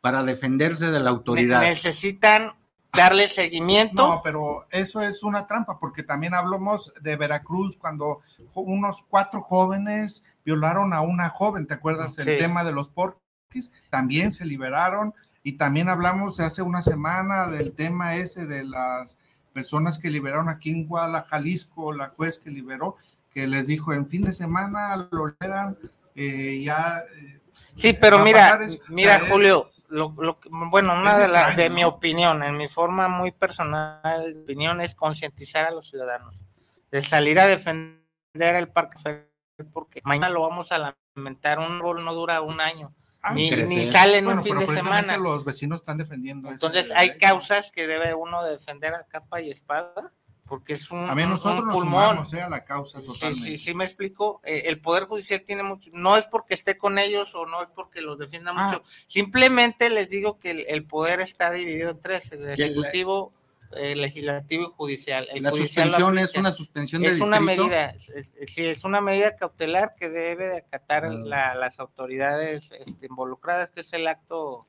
[0.00, 1.60] para defenderse de la autoridad.
[1.60, 2.52] Ne- Necesitan
[2.96, 4.06] darle seguimiento.
[4.06, 8.20] No, pero eso es una trampa, porque también hablamos de Veracruz cuando
[8.54, 12.18] unos cuatro jóvenes violaron a una joven, ¿te acuerdas?
[12.18, 12.38] El Sí.
[12.38, 17.72] tema de los porquis, también se liberaron, y también hablamos de hace una semana del
[17.72, 19.18] tema ese de las
[19.52, 22.96] personas que liberaron aquí en Guadalajara, Jalisco, la juez que liberó,
[23.32, 25.76] que les dijo en fin de semana lo liberan,
[26.14, 27.02] eh, ya...
[27.16, 27.40] eh,
[27.76, 28.78] Sí, pero mira, eso.
[28.88, 33.08] Mira, Julio, lo, lo bueno, una de, la- extraño, de mi opinión, en mi forma
[33.08, 34.00] muy personal
[34.34, 36.44] de opinión, es concientizar a los ciudadanos
[36.90, 38.00] de salir a defender
[38.34, 39.28] el Parque Federal,
[39.72, 41.58] porque mañana lo vamos a lamentar.
[41.58, 44.66] Un árbol no dura un año, Ah, ni, ni sale en Bueno, un fin de
[44.68, 45.16] semana.
[45.16, 49.40] los vecinos están defendiendo eso Entonces, de- hay causas que debe uno defender a capa
[49.40, 50.12] y espada,
[50.48, 52.02] porque es un, A mí un- nosotros un nos pulmón.
[52.02, 53.44] sumamos eh, a la causa Sí, totalmente.
[53.44, 54.40] sí, sí me explico.
[54.44, 57.68] Eh, el Poder Judicial tiene mucho, no es porque esté con ellos o no es
[57.74, 58.64] porque los defienda Ah.
[58.68, 63.32] mucho, simplemente les digo que el, el poder está dividido en tres, el ejecutivo,
[63.72, 65.26] el legislativo y judicial.
[65.32, 68.84] El La judicial suspensión es una suspensión de Es una medida, es- es- sí, es
[68.84, 71.10] una medida cautelar que debe de acatar Ah.
[71.12, 74.60] la- las autoridades este, involucradas, que es el acto,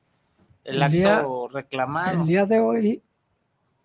[0.64, 2.20] el, El día- acto reclamado.
[2.20, 3.02] El día de hoy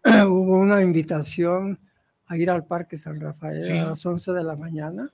[0.28, 1.80] hubo una invitación
[2.28, 3.78] a ir al Parque San Rafael Sí.
[3.78, 5.10] a las 11 de la mañana.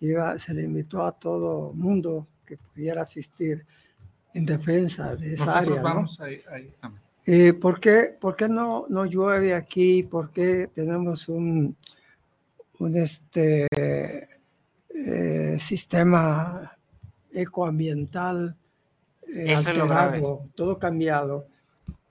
[0.00, 3.64] Iba- se le invitó a todo mundo que pudiera asistir
[4.34, 5.76] en defensa de esa Nosotros área.
[5.76, 5.82] ¿no?
[5.82, 7.02] vamos ahí, ahí también.
[7.26, 10.02] Eh, ¿por qué, por qué no, no llueve aquí?
[10.02, 11.76] ¿Por qué tenemos un,
[12.78, 13.66] un este,
[14.88, 16.76] eh, sistema
[17.32, 18.56] ecoambiental
[19.32, 21.46] eh, alterado, todo cambiado?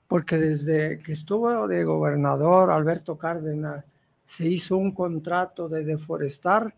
[0.10, 3.86] Porque desde que estuvo de gobernador Alberto Cárdenas,
[4.26, 6.76] se hizo un contrato de deforestar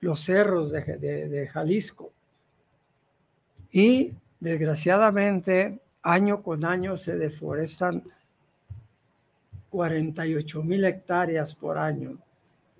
[0.00, 2.12] los cerros de, de- de Jalisco.
[3.72, 8.02] Y desgraciadamente, año con año se deforestan
[9.70, 12.18] 48 mil hectáreas por año.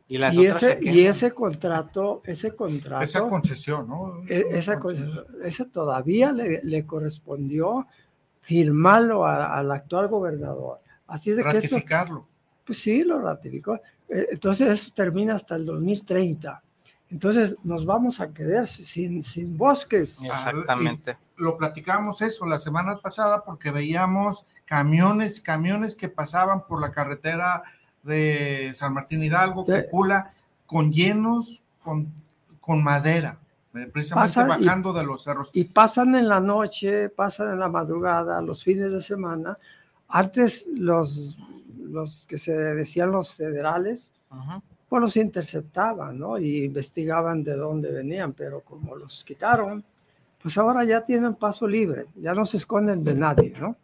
[0.07, 4.21] Y, las Y ese, y ese contrato, ese contrato, Esa concesión, ¿no?
[4.29, 5.03] e- esa cosa,
[5.43, 7.87] ese todavía le, le correspondió
[8.45, 10.81] firmarlo a- al actual gobernador.
[11.07, 12.27] Así es de que esto, Ratificarlo.
[12.65, 13.75] pues sí, lo ratificó.
[14.09, 16.63] Eh, Entonces eso termina hasta el 2030.
[17.11, 20.21] Entonces nos vamos a quedar sin, sin bosques.
[20.23, 21.17] Exactamente.
[21.37, 27.63] Lo platicamos eso la semana pasada porque veíamos camiones, camiones que pasaban por la carretera
[28.03, 30.33] de San Martín Hidalgo, De- Cocula,
[30.67, 32.13] con llenos, con,
[32.61, 33.39] con madera,
[33.93, 35.51] precisamente Pasan y- bajando de los cerros.
[35.53, 39.59] y pasan en la noche, pasan en la madrugada, los fines de semana.
[40.09, 41.37] Antes los,
[41.79, 44.63] los que se decían los federales, Ujú.
[44.89, 46.39] pues los interceptaban, ¿no?
[46.39, 49.83] Y investigaban de dónde venían, pero como los quitaron,
[50.43, 53.77] pues ahora ya tienen paso libre, ya no se esconden de nadie, ¿no?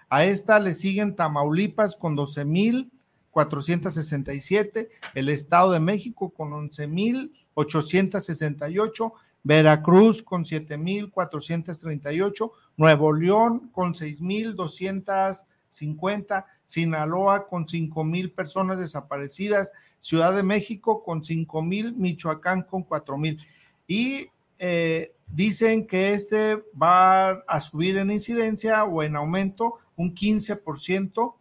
[0.10, 9.12] A esta le siguen Tamaulipas con 12.467, el Estado de México con 11.868,
[9.44, 21.04] Veracruz con 7.438, Nuevo León con 6.250, Sinaloa con 5.000 personas desaparecidas, Ciudad de México
[21.04, 23.40] con 5.000, Michoacán con 4.000.
[23.88, 24.28] Y
[24.60, 31.34] eh, dicen que este va a subir en incidencia o en aumento un 15%,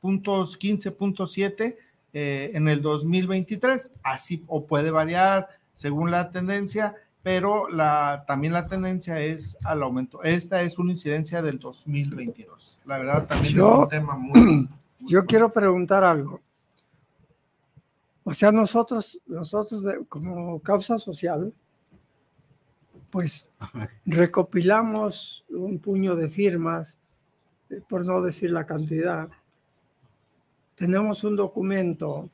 [0.00, 1.76] puntos 15.7
[2.12, 3.94] eh, en el 2023.
[4.02, 10.22] Así o puede variar según la tendencia, pero la, también la tendencia es al aumento.
[10.22, 12.80] Esta es una incidencia del 2022.
[12.86, 14.68] La verdad también Yo- es un tema muy...
[15.00, 16.40] Yo quiero preguntar algo.
[18.24, 21.52] O sea, nosotros, nosotros de- como causa social,
[23.10, 23.48] pues
[24.06, 26.98] recopilamos un puño de firmas,
[27.70, 29.28] eh, por no decir la cantidad.
[30.74, 32.28] Tenemos un documento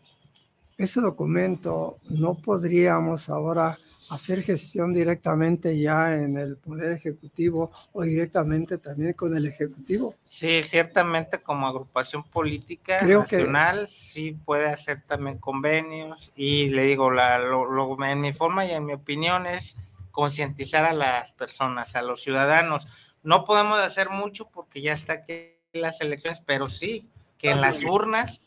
[0.77, 3.77] ese documento no podríamos ahora
[4.11, 10.15] hacer gestión directamente ya en el Poder Ejecutivo o directamente también con el Ejecutivo.
[10.25, 17.39] Sí, ciertamente como agrupación política nacional sí puede hacer también convenios y le digo, la,
[17.39, 19.77] lo, en mi forma y en mi opinión es
[20.11, 22.87] concientizar a las personas, a los ciudadanos.
[23.23, 27.09] No podemos hacer mucho porque ya está aquí las elecciones, pero sí
[27.39, 28.41] que en las urnas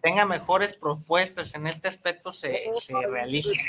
[0.00, 3.60] tenga mejores propuestas en este aspecto se, se realicen.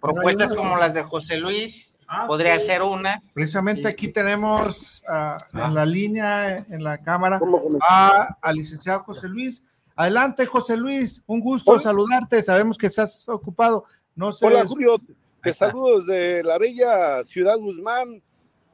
[0.00, 3.22] propuestas como las de José Luis, ah, podría ser una.
[3.32, 7.40] Precisamente aquí tenemos ah, en la línea, en la cámara,
[7.80, 9.64] a, al licenciado José Luis.
[9.96, 12.42] Adelante, José Luis, un gusto saludarte.
[12.42, 13.84] Sabemos que estás ocupado.
[14.14, 14.46] No sé.
[14.46, 15.00] Hola, Julio.
[15.42, 18.22] Te saludo desde la bella ciudad Guzmán,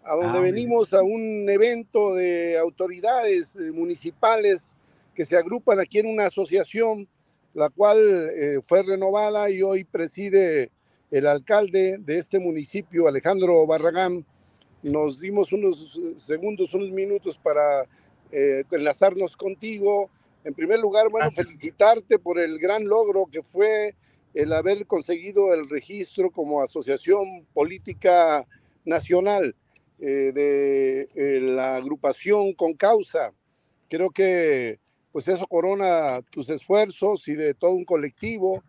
[0.05, 4.77] a donde ah, venimos a un evento de autoridades eh, municipales
[5.15, 7.09] que se agrupan aquí en una asociación,
[7.55, 10.71] la cual eh, fue renovada y hoy preside
[11.11, 14.25] el alcalde de este municipio, Alejandro Barragán.
[14.83, 17.83] Nos dimos unos segundos, unos minutos para
[18.31, 20.09] eh, enlazarnos contigo.
[20.45, 23.95] En primer lugar, bueno, felicitarte por el gran logro que fue
[24.33, 28.47] el haber conseguido el registro como asociación política
[28.85, 29.57] nacional
[29.99, 33.35] eh, de la agrupación con causa.
[33.89, 34.79] Creo que
[35.13, 38.63] pues eso corona tus esfuerzos y de todo un colectivo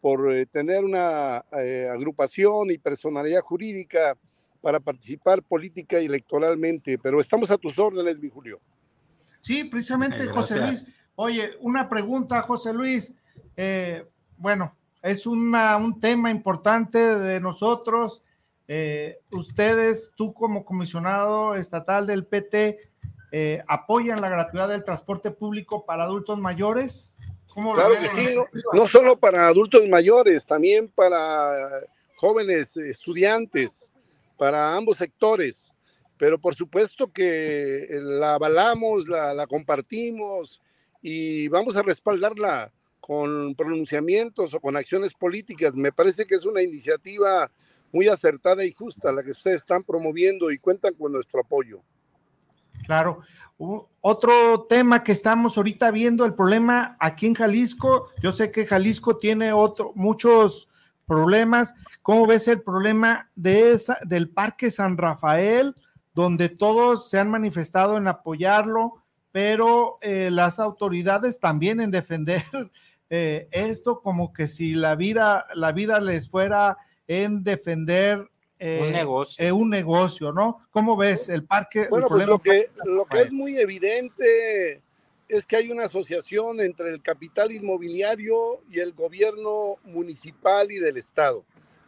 [0.00, 4.16] por eh, tener una eh, agrupación y personalidad jurídica
[4.60, 6.98] para participar política y electoralmente.
[6.98, 8.60] Pero estamos a tus órdenes, mi Julio.
[9.40, 10.86] Sí, precisamente, José Luis.
[11.16, 13.14] Oye, una pregunta, José Luis.
[13.56, 18.22] Eh, bueno, es una, un tema importante de nosotros.
[19.30, 22.78] ustedes, tú como comisionado estatal del PT,
[23.36, 27.16] eh, apoyan la gratuidad del transporte público para adultos mayores.
[27.52, 28.36] claro que sí,
[28.72, 31.80] no, solo para adultos mayores, también para
[32.14, 33.90] jóvenes estudiantes,
[34.38, 35.74] para ambos sectores.
[36.16, 40.62] Pero por supuesto que la avalamos, la, la compartimos
[41.02, 42.70] y vamos a respaldarla
[43.00, 45.74] con pronunciamientos o con acciones políticas.
[45.74, 47.50] Me parece que es una iniciativa
[47.90, 51.82] muy acertada y justa la que ustedes están promoviendo y cuentan con nuestro apoyo.
[52.86, 53.20] Claro.
[54.00, 59.16] Otro tema que estamos ahorita viendo, el problema aquí en Jalisco, yo sé que Jalisco
[59.16, 60.68] tiene otro, muchos
[61.06, 61.74] problemas.
[62.02, 65.74] ¿Cómo ves el problema de esa, del Parque San Rafael,
[66.14, 72.44] donde todos se han manifestado en apoyarlo, pero eh, las autoridades también en defender
[73.10, 76.76] eh, esto, como que si la vida, la vida les fuera
[77.06, 78.30] en defender
[78.64, 79.44] un, eh, negocio.
[79.44, 80.60] Eh, un negocio, ¿no?
[80.70, 81.86] ¿Cómo ves el parque?
[81.88, 84.82] Bueno, pues lo que, lo que es muy evidente
[85.28, 90.96] es que hay una asociación entre el capital inmobiliario y el gobierno municipal y del
[90.96, 91.44] Estado,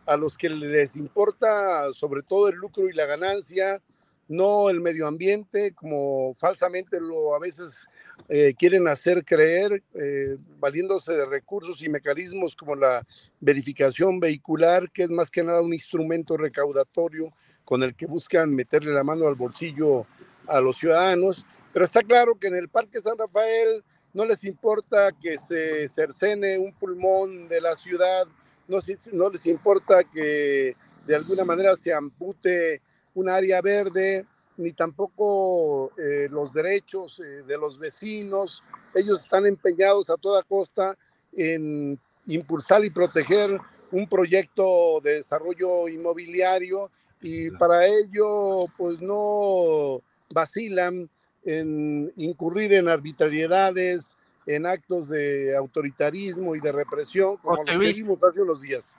[0.07, 3.83] a los que les importa sobre todo el lucro y la ganancia,
[4.29, 7.89] no el medio ambiente, como falsamente lo a veces
[8.29, 13.07] eh, quieren hacer creer, eh, valiéndose de recursos y mecanismos como la
[13.41, 17.33] verificación vehicular, que es más que nada un instrumento recaudatorio
[17.64, 20.07] con el que buscan meterle la mano al bolsillo
[20.47, 21.45] a los ciudadanos.
[21.72, 26.59] Pero está claro que en el Parque San Rafael no les importa que se cercene
[26.59, 28.27] un pulmón de la ciudad,
[28.66, 28.79] no,
[29.12, 30.74] no les importa que
[31.07, 32.81] de alguna manera se ampute
[33.17, 34.25] un área verde,
[34.59, 38.62] ni tampoco eh, los derechos eh, de los vecinos.
[38.95, 40.97] Ellos están empeñados a toda costa
[41.33, 43.59] en impulsar y proteger
[43.91, 46.91] un proyecto de desarrollo inmobiliario
[47.23, 50.03] y para ello pues no
[50.33, 51.09] vacilan
[51.45, 58.23] en incurrir en arbitrariedades, en actos de autoritarismo y de represión como los que vimos
[58.25, 58.97] hace unos días.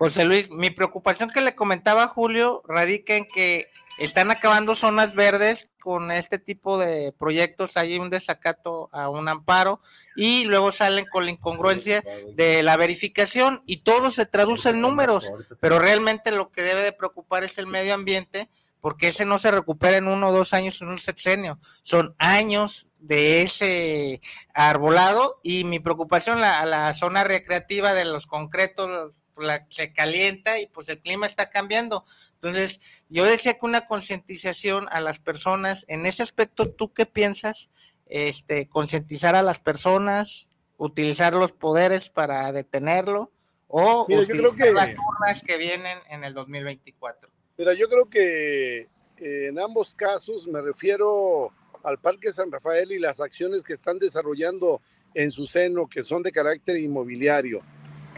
[0.00, 3.66] José Luis, mi preocupación que le comentaba Julio radica en que
[3.98, 9.82] están acabando zonas verdes con este tipo de proyectos, hay un desacato a un amparo
[10.16, 15.30] y luego salen con la incongruencia de la verificación y todo se traduce en números,
[15.60, 18.48] pero realmente lo que debe de preocupar es el medio ambiente
[18.80, 22.86] porque ese no se recupera en uno o dos años en un sexenio, son años
[23.00, 24.22] de ese
[24.54, 30.66] arbolado y mi preocupación la, la zona recreativa de los concretos la, se calienta y
[30.66, 32.04] pues el clima está cambiando.
[32.34, 37.68] Entonces, yo decía que una concientización a las personas, en ese aspecto, ¿tú qué piensas?
[38.06, 43.30] Este, concientizar a las personas, utilizar los poderes para detenerlo
[43.68, 47.30] o utilizar las urnas que vienen en el 2024.
[47.56, 48.88] Mira, yo creo que eh,
[49.18, 51.52] en ambos casos me refiero
[51.84, 54.80] al Parque San Rafael y las acciones que están desarrollando
[55.14, 57.60] en su seno, que son de carácter inmobiliario.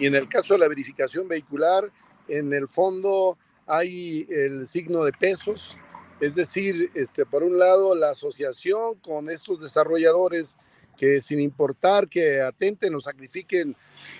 [0.02, 1.88] Y en el caso de la verificación vehicular,
[2.26, 3.38] en el fondo
[3.68, 5.78] hay el signo de pesos,
[6.18, 10.56] es decir, este, por un lado la asociación con estos desarrolladores
[10.96, 13.76] que sin importar que atenten o sacrifiquen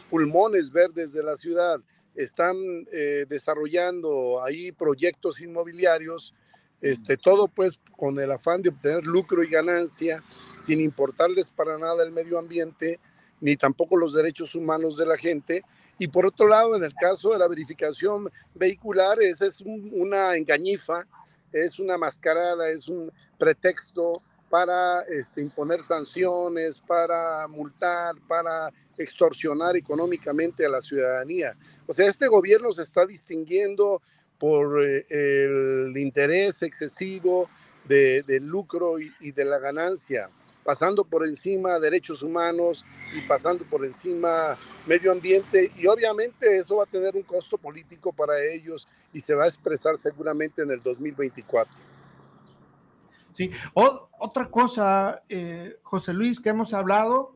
[0.08, 1.80] pulmones verdes de la ciudad,
[2.14, 2.54] están
[2.92, 6.32] eh, desarrollando ahí proyectos inmobiliarios,
[6.80, 10.22] este, todo pues con el afán de obtener lucro y ganancia,
[10.64, 13.00] sin importarles para nada el medio ambiente,
[13.42, 15.62] ni tampoco los derechos humanos de la gente.
[15.98, 21.06] Y por otro lado, en el caso de la verificación vehicular, esa es una engañifa,
[21.52, 30.64] es una mascarada, es un pretexto para este, imponer sanciones, para multar, para extorsionar económicamente
[30.64, 31.56] a la ciudadanía.
[31.86, 34.00] O sea, este gobierno se está distinguiendo
[34.38, 37.48] por eh, el interés excesivo
[37.84, 40.30] del lucro y, de la ganancia,
[40.64, 42.84] pasando por encima derechos humanos
[43.14, 44.56] y pasando por encima
[44.86, 45.70] medio ambiente.
[45.76, 49.48] Y obviamente eso va a tener un costo político para ellos y se va a
[49.48, 51.92] expresar seguramente en el 2024.
[53.32, 57.34] Sí, otra cosa, eh, José Luis, que hemos hablado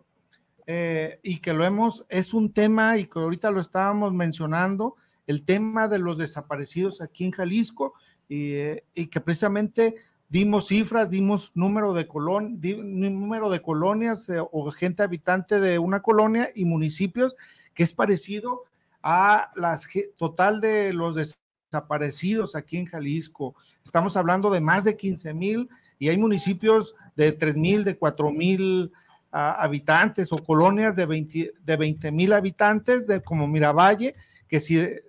[0.67, 4.97] eh, y que lo hemos, es un tema y que ahorita lo estábamos mencionando,
[5.27, 7.95] el tema de los desaparecidos aquí en Jalisco
[8.29, 9.97] y, eh, que precisamente
[10.29, 16.51] dimos cifras, dimos número de, colon, número de colonias o gente habitante de una colonia
[16.55, 17.37] y municipios
[17.75, 18.65] que es parecido
[19.03, 23.55] a las total de los desaparecidos aquí en Jalisco.
[23.85, 25.69] Estamos hablando de más de 15 mil
[25.99, 28.93] y hay municipios de 3 mil, de 4 mil
[29.31, 34.17] ah, habitantes o colonias de 20 de mil habitantes, de, como Miravalle,
[34.49, 35.03] que si, eh,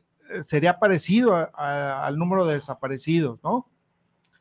[0.43, 3.68] sería parecido al número de desaparecidos, ¿no?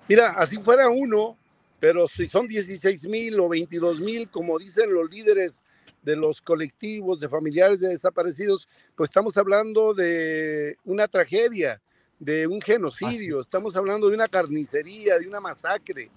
[0.08, 1.36] Mira, así fuera uno,
[1.80, 5.62] pero si son 16 mil o 22 mil, como dicen los líderes
[6.02, 11.82] de los colectivos de familiares de desaparecidos, pues estamos hablando de una tragedia,
[12.20, 16.08] de un genocidio, estamos hablando de una carnicería, de una masacre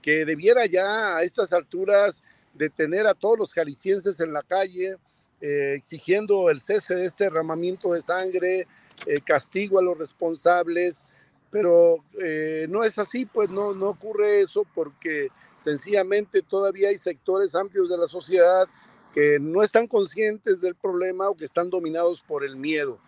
[0.00, 2.22] que debiera ya a estas alturas
[2.54, 4.96] detener a todos los jaliscienses en la calle,
[5.40, 8.66] eh, exigiendo el cese de este derramamiento de sangre,
[9.06, 11.06] eh, castigo a los responsables,
[11.54, 17.54] pero eh, no es así, pues no, no ocurre eso porque sencillamente todavía hay sectores
[17.54, 18.66] amplios de la sociedad
[19.12, 22.98] que no están conscientes del problema o que están dominados por el miedo,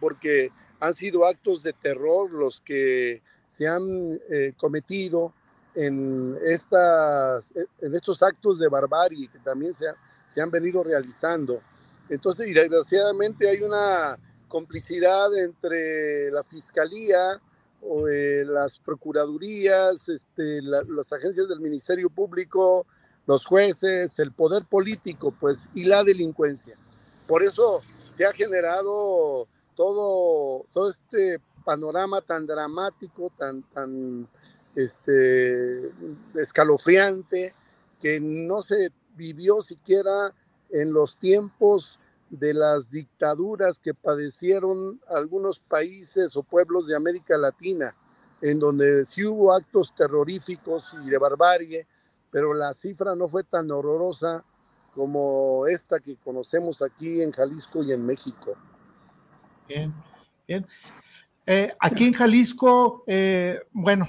[0.00, 4.20] porque han sido actos de terror los que se han
[4.58, 5.32] cometido
[5.74, 9.86] en, estas, en estos actos de barbarie que también se,
[10.26, 11.62] se han venido realizando.
[12.10, 17.40] Entonces, y desgraciadamente hay una complicidad entre la fiscalía,
[18.46, 22.86] las procuradurías, este, las agencias del Ministerio Público,
[23.26, 26.76] los jueces, el poder político, pues, y la delincuencia.
[27.26, 27.80] Por eso
[28.14, 34.28] se ha generado todo, todo este panorama tan dramático, tan, tan
[34.74, 35.92] este,
[36.34, 37.54] escalofriante
[38.00, 40.34] que no se vivió siquiera
[40.70, 42.00] en los tiempos
[42.30, 47.94] de las dictaduras que padecieron algunos países o pueblos de América Latina,
[48.40, 51.86] en donde sí hubo actos terroríficos y de barbarie,
[52.30, 54.44] pero la cifra no fue tan horrorosa
[54.94, 58.54] como esta que conocemos aquí en Jalisco y en México.
[59.68, 59.94] Bien,
[60.46, 60.66] bien.
[61.46, 64.08] Eh, aquí en Jalisco, eh, bueno,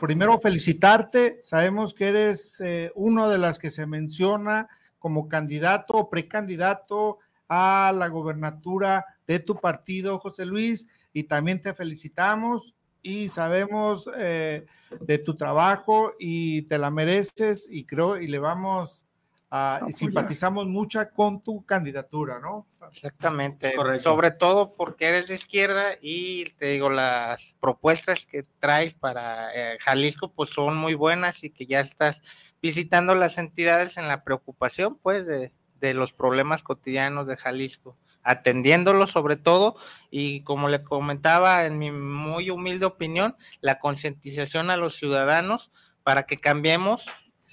[0.00, 1.40] primero felicitarte.
[1.42, 7.18] Sabemos que eres eh, uno de las que se menciona como candidato o precandidato
[7.48, 14.66] a la gobernatura de tu partido, José Luis, y también te felicitamos y sabemos eh,
[15.00, 19.04] de tu trabajo y te la mereces y creo y le vamos
[19.50, 22.66] a simpatizamos mucho con tu candidatura, ¿no?
[22.90, 29.50] Exactamente, sobre todo porque eres de izquierda y te digo, las propuestas que traes para
[29.54, 32.20] eh, Jalisco pues son muy buenas y que ya estás
[32.60, 39.10] visitando las entidades en la preocupación pues de, de los problemas cotidianos de Jalisco, atendiéndolos
[39.10, 39.76] sobre todo
[40.10, 45.70] y como le comentaba en mi muy humilde opinión, la concientización a los ciudadanos
[46.02, 47.06] para que cambiemos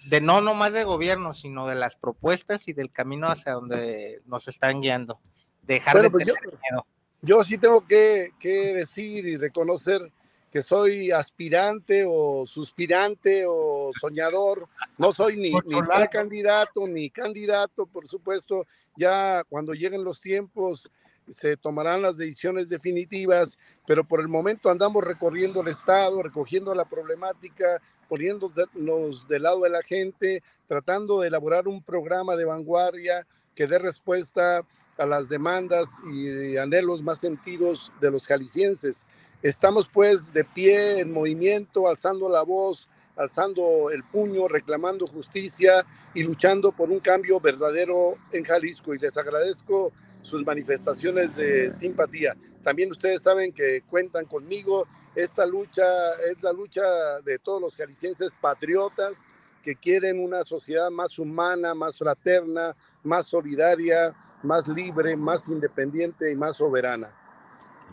[0.08, 4.48] de no nomás de gobierno, sino de las propuestas y del camino hacia donde nos
[4.48, 5.20] están guiando.
[5.64, 6.86] Dejar de pues yo, miedo.
[7.22, 10.12] Yo sí tengo que, decir y reconocer
[10.56, 14.70] que soy aspirante o suspirante o soñador.
[14.98, 18.66] No soy ni, ni candidato ni candidato, por supuesto.
[18.96, 20.90] Ya cuando lleguen los tiempos
[21.30, 26.86] se tomarán las decisiones definitivas, pero por el momento andamos recorriendo el Estado, recogiendo la
[26.86, 33.68] problemática, poniéndonos del lado de la gente, tratando de elaborar un programa de vanguardia que
[33.68, 34.62] dé respuesta
[34.98, 39.06] a las demandas y anhelos más sentidos de los jaliscienses.
[39.46, 45.86] Estamos pues de pie, en movimiento, alzando la voz, alzando el puño, reclamando justicia
[46.16, 48.96] y luchando por un cambio verdadero en Jalisco.
[48.96, 49.94] Y les agradezco
[50.24, 52.36] sus manifestaciones de simpatía.
[52.64, 54.88] También ustedes saben que cuentan conmigo.
[55.14, 55.84] Esta lucha
[56.28, 56.82] es la lucha
[57.24, 59.26] de todos los jaliscienses patriotas
[59.62, 66.36] que quieren una sociedad más humana, más fraterna, más solidaria, más libre, más independiente y
[66.36, 67.25] más soberana.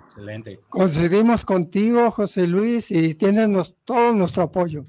[0.08, 0.60] Excelente.
[0.68, 4.84] Coincidimos contigo, José Luis, y tienes todo nuestro apoyo.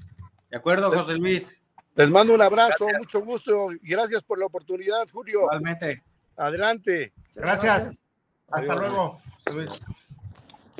[0.50, 1.56] De acuerdo, José Luis.
[1.96, 5.42] Les mando un abrazo, mucho gusto y gracias por la oportunidad, Julio.
[5.42, 6.02] Igualmente.
[6.36, 7.12] Adelante.
[7.34, 8.04] Gracias.
[8.50, 9.20] Hasta luego.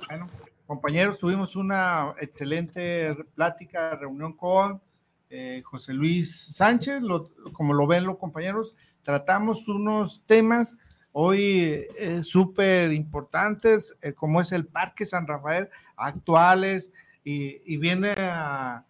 [0.09, 0.29] Bueno,
[0.67, 4.83] compañeros, tuvimos una excelente plática, reunión con
[5.31, 7.03] eh, José Luis Sánchez.
[7.53, 10.77] como lo ven los compañeros, tratamos unos temas
[11.17, 16.93] hoy eh, súper importantes, eh, como es el Parque San Rafael, actuales,
[17.23, 18.85] y, viene a,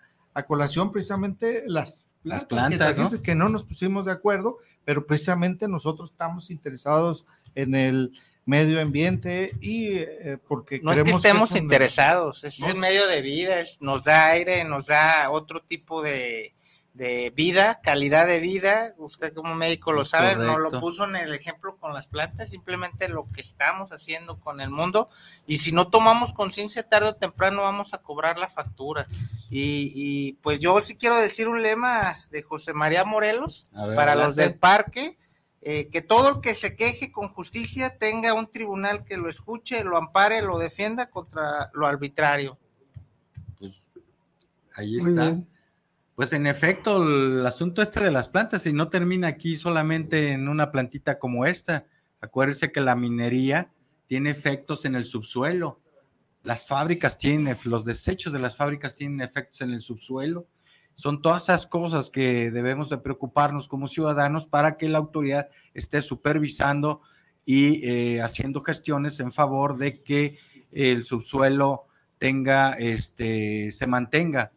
[0.49, 6.11] colación precisamente las las plantas, que, que no nos pusimos de acuerdo, pero precisamente nosotros
[6.11, 8.12] estamos interesados en el
[8.47, 13.61] medio ambiente y eh, porque no es que estemos interesados, es un medio de vida,
[13.81, 16.55] nos da aire, nos da otro tipo de,
[16.95, 21.77] vida, calidad de vida, usted como médico lo sabe, no lo puso en el ejemplo
[21.77, 25.09] con las plantas, simplemente lo que estamos haciendo con el mundo
[25.45, 29.09] y si no tomamos conciencia tarde o temprano vamos a cobrar la factura.
[29.51, 33.67] Y, y, pues yo sí quiero decir un lema de José María Morelos
[33.97, 35.17] para los del parque
[35.67, 39.83] eh, que todo el que se queje con justicia tenga un tribunal que lo escuche,
[39.83, 42.59] lo ampare, lo defienda contra lo arbitrario.
[43.59, 43.89] Pues
[44.75, 45.39] ahí está.
[46.15, 50.49] Pues en efecto, el asunto este de las plantas, y no termina aquí solamente en
[50.49, 51.87] una plantita como esta.
[52.21, 53.71] Acuérdese que la minería
[54.07, 55.81] tiene efectos en el subsuelo.
[56.43, 60.47] Las fábricas tienen, los desechos de las fábricas tienen efectos en el subsuelo
[60.95, 66.03] son todas esas cosas que debemos de preocuparnos como ciudadanos para que la autoridad esté
[66.03, 67.01] supervisando
[67.45, 70.39] y eh, haciendo gestiones en favor de que
[70.73, 71.87] el subsuelo
[72.19, 74.53] tenga, este, se mantenga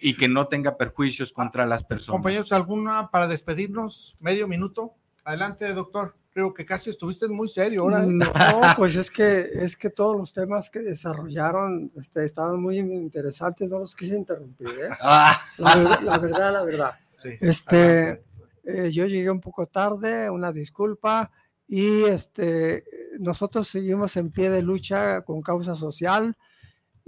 [0.00, 2.16] y que no tenga perjuicios contra las personas.
[2.18, 4.14] Compañeros, ¿alguna para despedirnos?
[4.22, 4.94] Medio minuto.
[5.24, 8.04] Adelante, doctor creo que casi estuviste muy serio ahora.
[8.04, 8.08] ¿eh?
[8.08, 8.30] No,
[8.76, 13.78] pues es que es que todos los temas que desarrollaron este, estaban muy interesantes, no
[13.78, 14.68] los quise interrumpir.
[14.68, 14.90] ¿eh?
[15.00, 15.40] Ah.
[15.56, 16.94] La, verdad, la verdad,
[17.40, 18.22] este,
[18.64, 21.30] eh, yo llegué un poco tarde, una disculpa,
[21.66, 22.84] y este,
[23.18, 26.36] nosotros seguimos en pie de lucha con causa social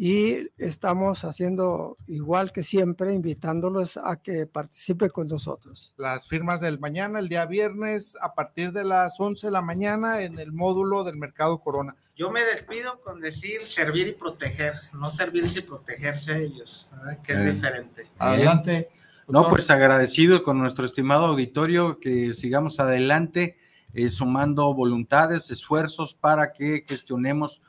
[0.00, 5.92] y estamos haciendo igual que siempre, invitándolos a que participe con nosotros.
[5.96, 10.22] Las firmas del mañana, el día viernes, a partir de las 11 de la mañana
[10.22, 11.96] en el módulo del Mercado Corona.
[12.14, 16.88] Yo me despido con decir servir y proteger, no servirse y protegerse ellos,
[17.24, 18.06] que es diferente.
[18.18, 18.90] Adelante.
[19.26, 23.58] No, pues agradecido con nuestro estimado auditorio que sigamos adelante,
[23.94, 27.62] eh, sumando voluntades, esfuerzos para que gestionemos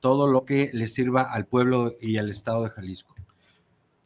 [0.00, 3.14] todo lo que le sirva al pueblo y al estado de Jalisco.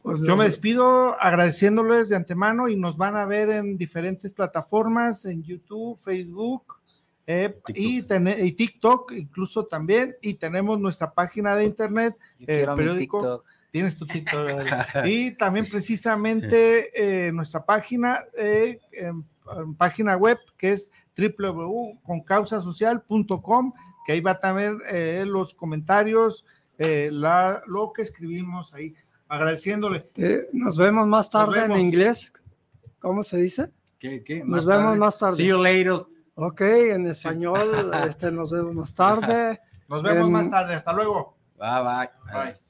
[0.01, 5.25] Pues yo me despido agradeciéndoles de antemano y nos van a ver en diferentes plataformas,
[5.25, 6.75] en YouTube, Facebook
[7.27, 8.03] eh, Y,
[8.51, 10.15] TikTok incluso también.
[10.21, 13.43] Y tenemos nuestra página de internet, eh, periódico.
[13.71, 14.37] Tienes tu TikTok.
[15.05, 18.19] y también precisamente eh, nuestra página,
[19.77, 20.87] página web que es
[21.17, 23.73] www.concausasocial.com
[24.05, 26.45] que ahí va a tener eh, los comentarios,
[26.77, 28.93] eh, la, lo que escribimos ahí,
[29.27, 30.09] agradeciéndole.
[30.53, 32.31] nos vemos más tarde en inglés.
[32.99, 33.71] ¿Cómo se dice?
[33.99, 34.43] ¿Qué, qué?
[34.43, 35.37] Nos vemos más tarde.
[35.37, 36.05] See you later.
[36.35, 39.59] Ok, en español, este, nos vemos más tarde.
[39.87, 40.73] Nos vemos más tarde.
[40.75, 41.37] Hasta luego.
[41.57, 42.33] Bye, bye.
[42.33, 42.64] Bye.